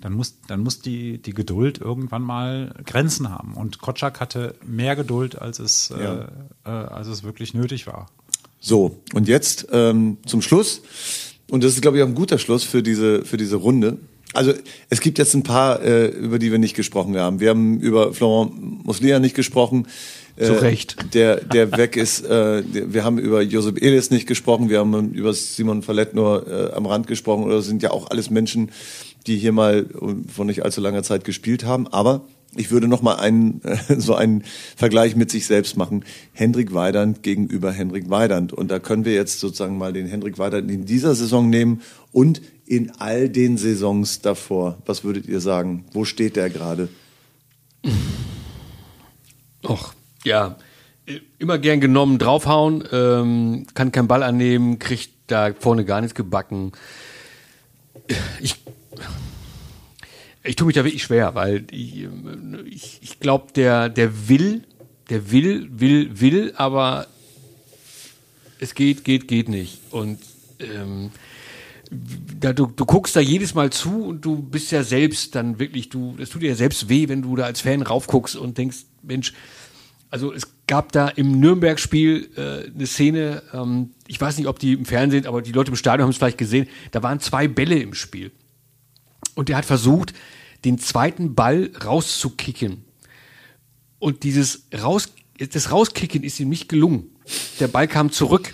[0.02, 3.54] dann muss, dann muss die, die Geduld irgendwann mal Grenzen haben.
[3.56, 6.16] Und Kotschak hatte mehr Geduld, als es, Ja.
[6.16, 6.28] äh,
[6.66, 8.08] äh, als es wirklich nötig war.
[8.60, 10.82] So, und jetzt ähm, zum Schluss.
[11.50, 13.98] Und das ist, glaube ich, auch ein guter Schluss für diese, für diese Runde.
[14.34, 14.54] Also
[14.90, 17.40] es gibt jetzt ein paar, äh, über die wir nicht gesprochen haben.
[17.40, 19.88] Wir haben über Florent Muslia nicht gesprochen.
[20.38, 21.14] Zu Recht.
[21.14, 22.24] Der, der weg ist.
[22.24, 24.70] Äh, wir haben über Josep Elis nicht gesprochen.
[24.70, 27.44] Wir haben über Simon Fallett nur äh, am Rand gesprochen.
[27.44, 28.72] Oder sind ja auch alles Menschen,
[29.26, 31.88] die hier mal äh, vor nicht allzu langer Zeit gespielt haben.
[31.88, 32.22] Aber
[32.56, 34.44] ich würde noch mal einen, äh, so einen
[34.76, 36.06] Vergleich mit sich selbst machen.
[36.34, 38.54] Hendrik Weidand gegenüber Hendrik Weidand.
[38.54, 41.82] Und da können wir jetzt sozusagen mal den Hendrik Weidand in dieser Saison nehmen
[42.12, 44.78] und in all den Saisons davor.
[44.86, 45.86] Was würdet ihr sagen?
[45.94, 46.90] Wo steht der gerade?
[49.64, 49.94] Och,
[50.28, 50.56] ja.
[51.40, 56.74] Immer gern genommen, draufhauen, ähm, kann keinen Ball annehmen, kriegt da vorne gar nichts gebacken.
[58.42, 58.56] Ich,
[60.44, 62.08] ich tue mich da wirklich schwer, weil ich,
[62.66, 64.64] ich, ich glaube, der, der will,
[65.10, 67.08] der will, will, will, aber
[68.60, 69.80] es geht, geht, geht nicht.
[69.92, 70.20] Und
[70.60, 71.12] ähm,
[71.90, 75.90] da, du, du guckst da jedes Mal zu und du bist ja selbst dann wirklich,
[75.90, 78.86] du, das tut dir ja selbst weh, wenn du da als Fan raufguckst und denkst,
[79.04, 79.34] Mensch,
[80.10, 84.74] also es gab da im Nürnberg-Spiel äh, eine Szene, ähm, ich weiß nicht, ob die
[84.74, 87.80] im Fernsehen, aber die Leute im Stadion haben es vielleicht gesehen, da waren zwei Bälle
[87.80, 88.32] im Spiel.
[89.36, 90.14] Und der hat versucht,
[90.66, 92.84] den zweiten Ball rauszukicken.
[94.00, 97.12] Und dieses Raus, das Rauskicken ist ihm nicht gelungen.
[97.60, 98.54] Der Ball kam zurück.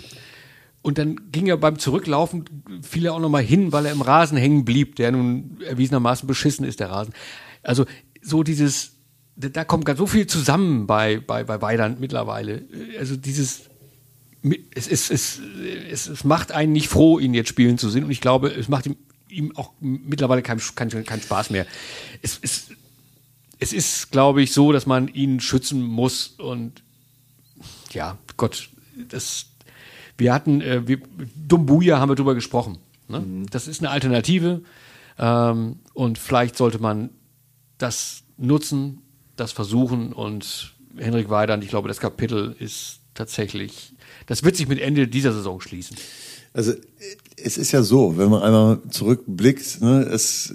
[0.82, 2.44] Und dann ging er beim Zurücklaufen,
[2.82, 6.66] fiel er auch nochmal hin, weil er im Rasen hängen blieb, der nun erwiesenermaßen beschissen
[6.66, 7.14] ist, der Rasen.
[7.62, 7.86] Also
[8.20, 8.93] so dieses,
[9.36, 12.62] da da kommt ganz so viel zusammen bei, bei, bei Weidand mittlerweile.
[12.98, 13.62] Also dieses,
[14.74, 15.40] es, es, es,
[15.90, 18.04] es, es macht einen nicht froh, ihn jetzt spielen zu sehen.
[18.04, 18.96] Und ich glaube, es macht ihm,
[19.28, 21.66] ihm auch mittlerweile keinen kein, kein Spaß mehr.
[22.22, 22.68] Es, es,
[23.58, 26.28] es ist, glaube ich, so, dass man ihn schützen muss.
[26.38, 26.82] Und
[27.90, 28.68] ja, Gott,
[29.08, 29.46] das,
[30.18, 31.00] wir hatten, äh, wir,
[31.34, 32.78] Dumbuya haben wir drüber gesprochen.
[33.08, 33.46] Ne?
[33.50, 34.62] Das ist eine Alternative
[35.18, 37.10] ähm, und vielleicht sollte man
[37.78, 39.02] das nutzen,
[39.36, 43.94] das versuchen und Henrik Weidand, ich glaube, das Kapitel ist tatsächlich,
[44.26, 45.96] das wird sich mit Ende dieser Saison schließen.
[46.52, 46.72] Also
[47.36, 50.54] es ist ja so, wenn man einmal zurückblickt, ne, es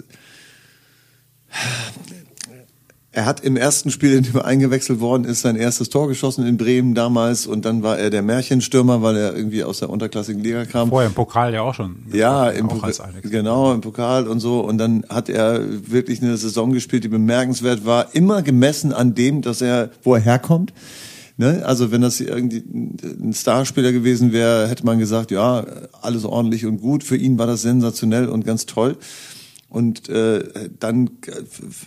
[3.20, 6.48] er hat im ersten Spiel, in dem er eingewechselt worden ist, sein erstes Tor geschossen
[6.48, 10.42] in Bremen damals und dann war er der Märchenstürmer, weil er irgendwie aus der unterklassigen
[10.42, 10.88] Liga kam.
[10.88, 11.98] Vorher im Pokal ja auch schon.
[12.14, 12.94] Ja, im auch Pokal,
[13.24, 14.62] genau, im Pokal und so.
[14.62, 15.60] Und dann hat er
[15.92, 20.22] wirklich eine Saison gespielt, die bemerkenswert war, immer gemessen an dem, dass er, wo er
[20.22, 20.72] herkommt.
[21.36, 21.62] Ne?
[21.66, 25.66] Also wenn das irgendwie ein Starspieler gewesen wäre, hätte man gesagt, ja,
[26.02, 27.04] alles ordentlich und gut.
[27.04, 28.96] Für ihn war das sensationell und ganz toll.
[29.70, 31.12] Und äh, dann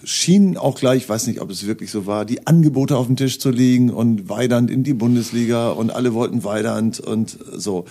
[0.04, 3.16] schien auch gleich, ich weiß nicht, ob es wirklich so war, die Angebote auf den
[3.16, 7.86] Tisch zu legen und Weidand in die Bundesliga und alle wollten Weidand und so.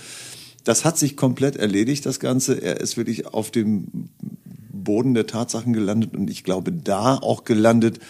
[0.64, 2.54] Das hat sich komplett erledigt, das Ganze.
[2.54, 4.08] Er ist wirklich auf dem
[4.72, 8.00] Boden der Tatsachen gelandet und ich glaube da auch gelandet,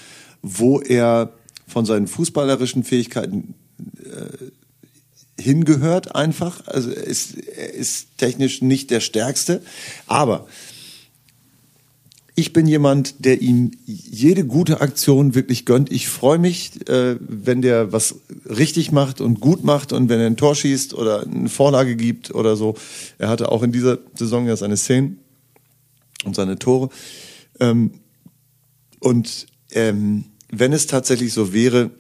[0.41, 1.33] wo er
[1.67, 3.55] von seinen fußballerischen Fähigkeiten
[3.99, 6.67] äh, hingehört einfach.
[6.67, 9.63] Also er ist, er ist technisch nicht der Stärkste,
[10.07, 10.47] aber
[12.35, 15.93] ich bin jemand, der ihm jede gute Aktion wirklich gönnt.
[15.93, 18.17] Ich freue mich, äh, wenn der was
[18.47, 22.35] richtig macht und gut macht und wenn er ein Tor schießt oder eine Vorlage gibt
[22.35, 22.75] oder so.
[23.19, 25.19] Er hatte auch in dieser Saison ja seine Szenen
[26.25, 26.89] und seine Tore.
[27.61, 27.91] Ähm,
[28.99, 31.91] und ähm, wenn es tatsächlich so wäre,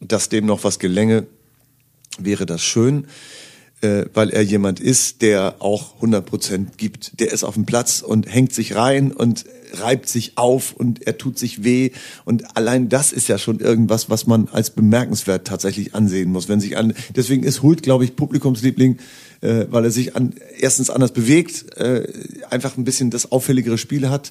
[0.00, 1.26] dass dem noch was gelänge,
[2.18, 3.06] wäre das schön
[3.80, 7.20] äh, weil er jemand ist, der auch 100 Prozent gibt.
[7.20, 11.18] Der ist auf dem Platz und hängt sich rein und reibt sich auf und er
[11.18, 11.90] tut sich weh.
[12.24, 16.48] Und allein das ist ja schon irgendwas, was man als bemerkenswert tatsächlich ansehen muss.
[16.48, 18.98] Wenn sich an, deswegen ist Hult, glaube ich, Publikumsliebling,
[19.40, 22.08] äh, weil er sich an, erstens anders bewegt, äh,
[22.50, 24.30] einfach ein bisschen das auffälligere Spiel hat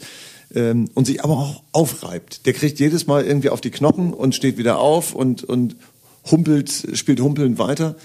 [0.53, 2.45] ähm, und sich aber auch aufreibt.
[2.45, 5.75] Der kriegt jedes Mal irgendwie auf die Knochen und steht wieder auf und, und
[6.29, 7.95] humpelt, spielt humpelnd weiter.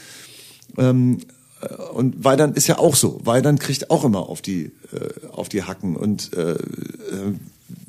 [0.79, 1.19] Ähm,
[1.61, 3.21] äh, und Weidand ist ja auch so.
[3.25, 6.59] Weidand kriegt auch immer auf die, äh, auf die Hacken und äh, äh,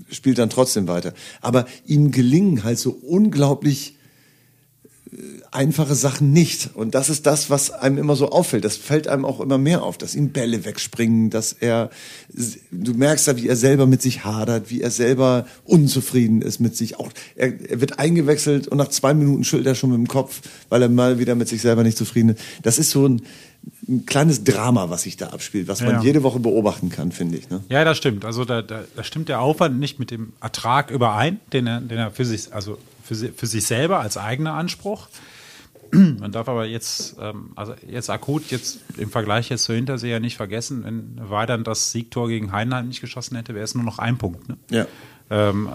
[0.09, 1.13] spielt dann trotzdem weiter.
[1.41, 3.97] Aber ihm gelingen halt so unglaublich
[5.51, 6.71] einfache Sachen nicht.
[6.73, 8.65] Und das ist das, was einem immer so auffällt.
[8.65, 11.89] Das fällt einem auch immer mehr auf, dass ihm Bälle wegspringen, dass er,
[12.71, 16.75] du merkst ja, wie er selber mit sich hadert, wie er selber unzufrieden ist mit
[16.75, 16.99] sich.
[16.99, 20.41] Auch er, er wird eingewechselt und nach zwei Minuten schüttelt er schon mit dem Kopf,
[20.69, 22.41] weil er mal wieder mit sich selber nicht zufrieden ist.
[22.63, 23.21] Das ist so ein,
[23.87, 26.01] ein kleines Drama, was sich da abspielt, was man Ja.
[26.01, 27.49] jede Woche beobachten kann, finde ich.
[27.49, 27.63] Ne?
[27.69, 28.25] Ja, das stimmt.
[28.25, 31.97] Also da, da, da stimmt der Aufwand nicht mit dem Ertrag überein, den er, den
[31.97, 35.07] er für sich, also für, für sich selber als eigener Anspruch.
[35.91, 40.37] Man darf aber jetzt, ähm, also jetzt akut, jetzt im Vergleich jetzt zur Hinterseher nicht
[40.37, 44.17] vergessen, wenn Weidern das Siegtor gegen Heidenheim nicht geschossen hätte, wäre es nur noch ein
[44.17, 44.49] Punkt.
[44.49, 44.57] Ne?
[44.71, 44.87] Ja.
[45.29, 45.69] Ähm,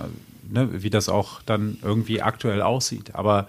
[0.50, 3.14] ne, wie das auch dann irgendwie aktuell aussieht.
[3.14, 3.46] Aber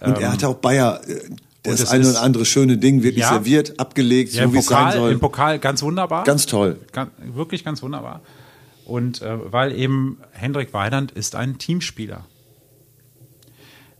[0.00, 1.20] Und er hat auch Bayer äh,
[1.62, 3.32] das es eine oder andere schöne Ding wirklich Ja.
[3.34, 5.12] serviert, abgelegt, ja, so wie es sein soll.
[5.12, 6.24] im Pokal ganz wunderbar.
[6.24, 6.78] Ganz toll.
[6.92, 8.22] Ganz, wirklich ganz wunderbar.
[8.84, 12.24] Und äh, weil eben Hendrik Weidand ist ein Teamspieler.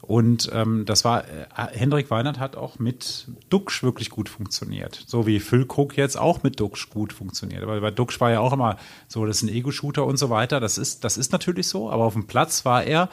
[0.08, 5.04] Und ähm, das war, äh, Hendrik Weidand hat auch mit Duxch wirklich gut funktioniert.
[5.06, 7.66] So wie Füllkrug jetzt auch mit Duxch gut funktioniert.
[7.66, 10.60] Weil bei Duxch war ja auch immer so, das ist ein Ego-Shooter und so weiter.
[10.60, 11.90] Das ist, das ist natürlich so.
[11.90, 13.10] Aber auf dem Platz war er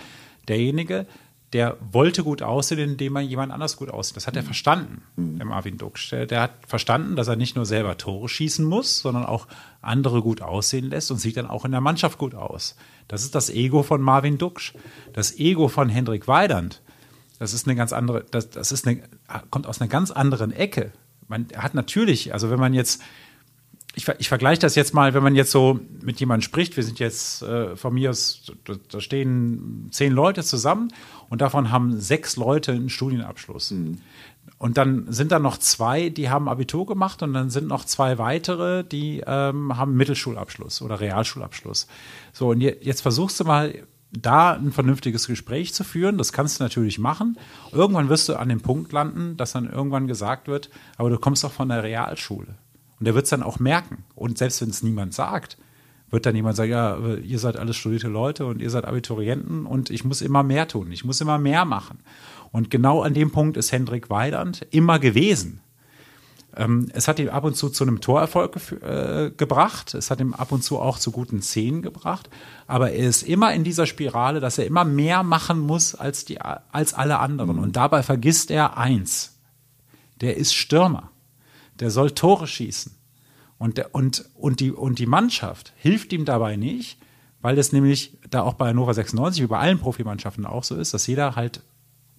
[0.47, 1.05] derjenige,
[1.51, 4.15] der wollte gut aussehen, indem er jemand anders gut aussieht.
[4.15, 6.11] Das hat er verstanden, der Marvin Duxch.
[6.11, 9.47] Der, hat verstanden, dass er nicht nur selber Tore schießen muss, sondern auch
[9.81, 12.77] andere gut aussehen lässt und sieht dann auch in der Mannschaft gut aus.
[13.09, 14.73] Das ist das Ego von Marvin Duxch.
[15.11, 16.81] Das Ego von Hendrik Weidand,
[17.39, 19.01] das ist eine ganz andere, das, das ist eine,
[19.49, 20.91] kommt aus einer ganz anderen Ecke.
[21.27, 23.01] Man hat natürlich, also wenn man jetzt,
[23.95, 26.99] ich, ich vergleiche das jetzt mal, wenn man jetzt so mit jemandem spricht, wir sind
[26.99, 30.89] jetzt äh, von mir aus, da, stehen zehn Leute zusammen
[31.29, 33.73] und davon haben sechs Leute einen Studienabschluss.
[34.57, 38.17] Und dann sind da noch zwei, die haben Abitur gemacht und dann sind noch zwei
[38.17, 41.87] weitere, die ähm, haben Mittelschulabschluss oder Realschulabschluss.
[42.31, 43.73] So, und je, jetzt versuchst du mal
[44.11, 46.17] da ein vernünftiges Gespräch zu führen.
[46.17, 47.37] Das kannst du natürlich machen.
[47.71, 51.43] Irgendwann wirst du an dem Punkt landen, dass dann irgendwann gesagt wird, aber du kommst
[51.43, 52.55] doch von der Realschule.
[52.99, 54.03] Und der wird es dann auch merken.
[54.15, 55.57] Und selbst wenn es niemand sagt,
[56.11, 59.89] wird dann jemand sagen, ja, ihr seid alles studierte Leute und ihr seid Abiturienten und
[59.89, 61.99] ich muss immer mehr tun, ich muss immer mehr machen.
[62.51, 65.59] Und genau an dem Punkt ist Hendrik Weidand immer gewesen.
[66.55, 70.33] Ähm, es hat ihn ab und zu zu einem Torerfolg äh, gebracht, es hat ihm
[70.33, 72.29] ab und zu auch zu guten Szenen gebracht,
[72.65, 76.39] aber er ist immer in dieser Spirale, dass er immer mehr machen muss als, die,
[76.41, 77.59] als alle anderen.
[77.59, 79.35] Und dabei vergisst er eins,
[80.21, 81.11] der ist Stürmer,
[81.79, 82.93] der soll Tore schießen.
[83.57, 86.99] Und, der, und, und, die, und die Mannschaft hilft ihm dabei nicht,
[87.41, 90.93] weil es nämlich da auch bei Hannover 96 wie bei allen Profimannschaften auch so ist,
[90.93, 91.61] dass jeder halt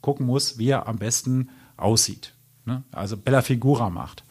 [0.01, 2.32] gucken muss, wie er am besten aussieht.
[2.64, 2.84] Ne?
[2.93, 4.24] Also Bella Figura macht.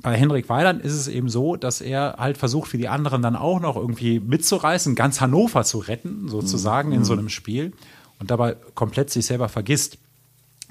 [0.00, 3.36] Bei Henrik Weiland ist es eben so, dass er halt versucht, für die anderen dann
[3.36, 6.96] auch noch irgendwie mitzureißen, ganz Hannover zu retten, sozusagen mhm.
[6.96, 7.72] in so einem Spiel
[8.18, 9.98] und dabei komplett sich selber vergisst.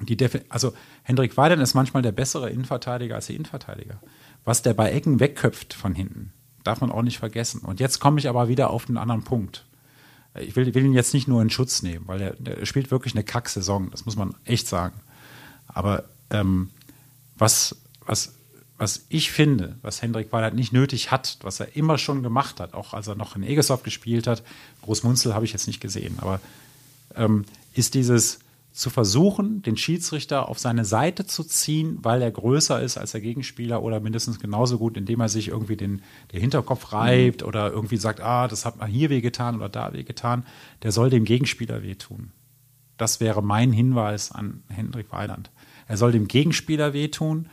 [0.00, 0.16] Die
[0.48, 0.72] also
[1.02, 4.00] Hendrik Weidern ist manchmal der bessere Innenverteidiger als der Innenverteidiger.
[4.44, 6.32] Was der bei Ecken wegköpft von hinten,
[6.64, 7.60] darf man auch nicht vergessen.
[7.60, 9.64] Und jetzt komme ich aber wieder auf einen anderen Punkt.
[10.34, 13.22] Ich will, will ihn jetzt nicht nur in Schutz nehmen, weil er, spielt wirklich eine
[13.22, 14.98] Kack-Saison, das muss man echt sagen.
[15.68, 16.70] Aber ähm,
[17.36, 17.76] was,
[18.06, 18.34] was,
[18.82, 22.74] was ich finde, was Hendrik Weidert nicht nötig hat, was er immer schon gemacht hat,
[22.74, 24.42] auch als er noch in Egesov gespielt hat,
[24.82, 26.40] Großmunzel habe ich jetzt nicht gesehen, aber
[27.14, 28.40] ähm, ist dieses
[28.72, 33.20] zu versuchen, den Schiedsrichter auf seine Seite zu ziehen, weil er größer ist als der
[33.20, 36.02] Gegenspieler oder mindestens genauso gut, indem er sich irgendwie den,
[36.32, 37.46] den Hinterkopf reibt mhm.
[37.46, 40.44] oder irgendwie sagt, ah, das hat man hier wehgetan oder da wehgetan,
[40.82, 42.32] der soll dem Gegenspieler wehtun.
[42.96, 45.52] Das wäre mein Hinweis an Hendrik Weiland.
[45.86, 47.46] Er soll dem Gegenspieler wehtun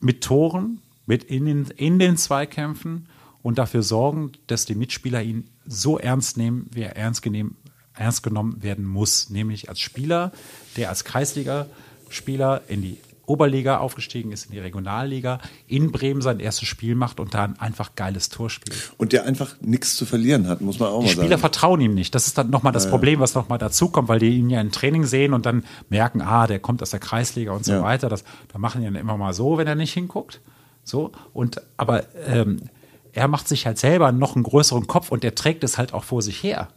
[0.00, 3.06] mit Toren, mit in den, in den Zweikämpfen
[3.42, 7.56] und dafür sorgen, dass die Mitspieler ihn so ernst nehmen, wie er ernst genehm,
[7.94, 10.32] ernst genommen werden muss, nämlich als Spieler,
[10.76, 16.68] der als Kreisligaspieler in die Oberliga aufgestiegen ist, in die Regionalliga, in Bremen sein erstes
[16.68, 18.92] Spiel macht und da ein einfach geiles Tor spielt.
[18.96, 21.20] Und der einfach nichts zu verlieren hat, muss man auch die mal sagen.
[21.20, 22.14] Die Spieler vertrauen ihm nicht.
[22.14, 24.72] Das ist dann nochmal das ja, Problem, was nochmal dazukommt, weil die ihn ja im
[24.72, 27.82] Training sehen und dann merken, ah, der kommt aus der Kreisliga und so ja.
[27.82, 28.08] weiter.
[28.08, 30.40] Das, da machen die dann immer mal so, wenn er nicht hinguckt.
[30.84, 32.70] So, und aber ähm,
[33.12, 36.04] er macht sich halt selber noch einen größeren Kopf und der trägt es halt auch
[36.04, 36.68] vor sich her.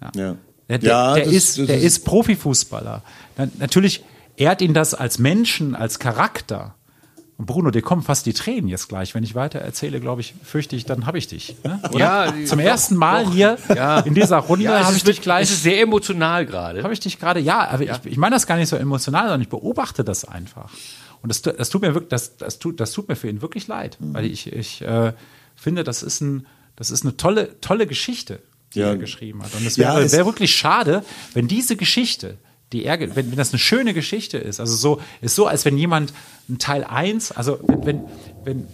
[0.00, 0.12] Ja.
[0.14, 0.36] ja.
[0.68, 3.02] Der, der, ja, der das, ist, das der ist, ist Profifußballer.
[3.58, 4.04] natürlich
[4.40, 6.74] ehrt ihn das als Menschen, als Charakter.
[7.36, 9.14] Und Bruno, dir kommen fast die Tränen jetzt gleich.
[9.14, 11.56] Wenn ich weiter erzähle, glaube ich, fürchte ich, dann habe ich dich.
[11.64, 11.80] Ne?
[11.94, 13.32] Ja, zum doch, ersten Mal doch.
[13.32, 14.00] hier ja.
[14.00, 15.44] in dieser Runde ja, habe ich dich gleich.
[15.44, 16.82] Es ist sehr emotional gerade.
[16.82, 17.98] Habe ich dich gerade, ja, aber ja.
[18.04, 20.70] ich, ich meine das gar nicht so emotional, sondern ich beobachte das einfach.
[21.22, 23.66] Und das, das tut mir wirklich, das, das tut, das tut mir für ihn wirklich
[23.68, 24.14] leid, mhm.
[24.14, 25.12] weil ich, ich äh,
[25.56, 28.40] finde, das ist ein, das ist eine tolle, tolle Geschichte
[28.74, 28.90] die ja.
[28.90, 29.52] er geschrieben hat.
[29.56, 32.38] Und es wäre ja, wär wirklich schade, wenn diese Geschichte,
[32.72, 35.76] die er, wenn, wenn das eine schöne Geschichte ist, also so, ist so, als wenn
[35.76, 36.12] jemand
[36.48, 38.04] ein Teil 1, also wenn, wenn,
[38.44, 38.66] wenn,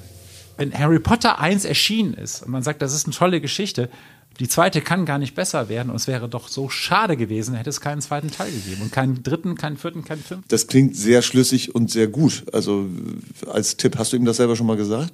[0.57, 3.91] wenn Harry Potter 1 erschienen ist und man sagt, das ist eine tolle Geschichte,
[4.39, 7.71] die zweite kann gar nicht besser werden und es wäre doch so schade gewesen, hätte
[7.71, 10.49] es keinen zweiten Teil gegeben und keinen dritten, keinen vierten, keinen fünften.
[10.49, 12.45] Das klingt sehr schlüssig und sehr gut.
[12.53, 12.87] Also
[13.47, 15.13] als Tipp, hast du ihm das selber schon mal gesagt?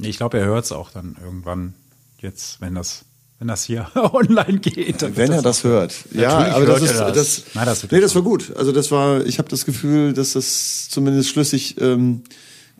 [0.00, 1.74] Ich glaube, er hört es auch dann irgendwann
[2.18, 3.04] jetzt, wenn das
[3.44, 5.04] wenn das hier online geht.
[5.16, 5.94] Wenn er das hört.
[6.14, 7.12] Ja, aber das ist das.
[7.12, 8.56] das, Nein, das, nee, das war gut.
[8.56, 12.22] Also das war, ich habe das Gefühl, dass das zumindest schlüssig ähm,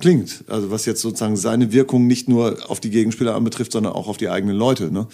[0.01, 0.43] klingt.
[0.49, 4.17] Also was jetzt sozusagen seine Wirkung nicht nur auf die Gegenspieler anbetrifft, sondern auch auf
[4.17, 4.91] die eigenen Leute.
[4.91, 5.07] Ne?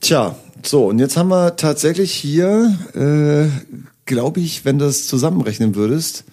[0.00, 3.46] Tja, so und jetzt haben wir tatsächlich hier, äh,
[4.06, 6.24] glaube ich, wenn du das zusammenrechnen würdest,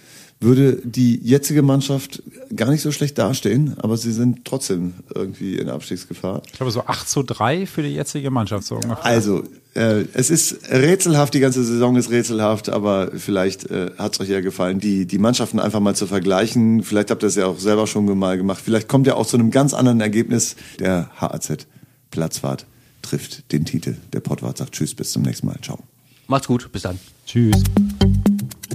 [0.43, 2.21] würde die jetzige Mannschaft
[2.55, 6.41] gar nicht so schlecht dastehen, aber sie sind trotzdem irgendwie in Abstiegsgefahr.
[6.45, 9.05] Ich glaube so 8 zu 3 für die jetzige Mannschaft so ungefähr.
[9.05, 9.43] Also,
[9.75, 14.29] äh, es ist rätselhaft, die ganze Saison ist rätselhaft, aber vielleicht äh, hat es euch
[14.29, 16.83] ja gefallen, die, die Mannschaften einfach mal zu vergleichen.
[16.83, 18.61] Vielleicht habt ihr es ja auch selber schon mal gemacht.
[18.63, 20.55] Vielleicht kommt ihr auch zu einem ganz anderen Ergebnis.
[20.79, 21.67] Der HAZ
[22.11, 22.67] Platzwart
[23.01, 23.97] trifft den Titel.
[24.13, 25.57] Der Pottwart sagt Tschüss, bis zum nächsten Mal.
[25.61, 25.79] Ciao.
[26.27, 26.99] Macht's gut, bis dann.
[27.25, 27.63] Tschüss.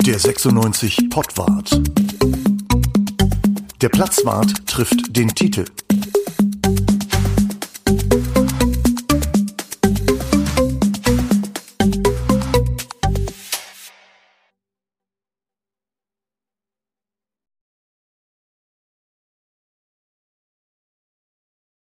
[0.07, 1.80] Der 96 Pottwart.
[3.82, 5.64] Der Platzwart trifft den Titel.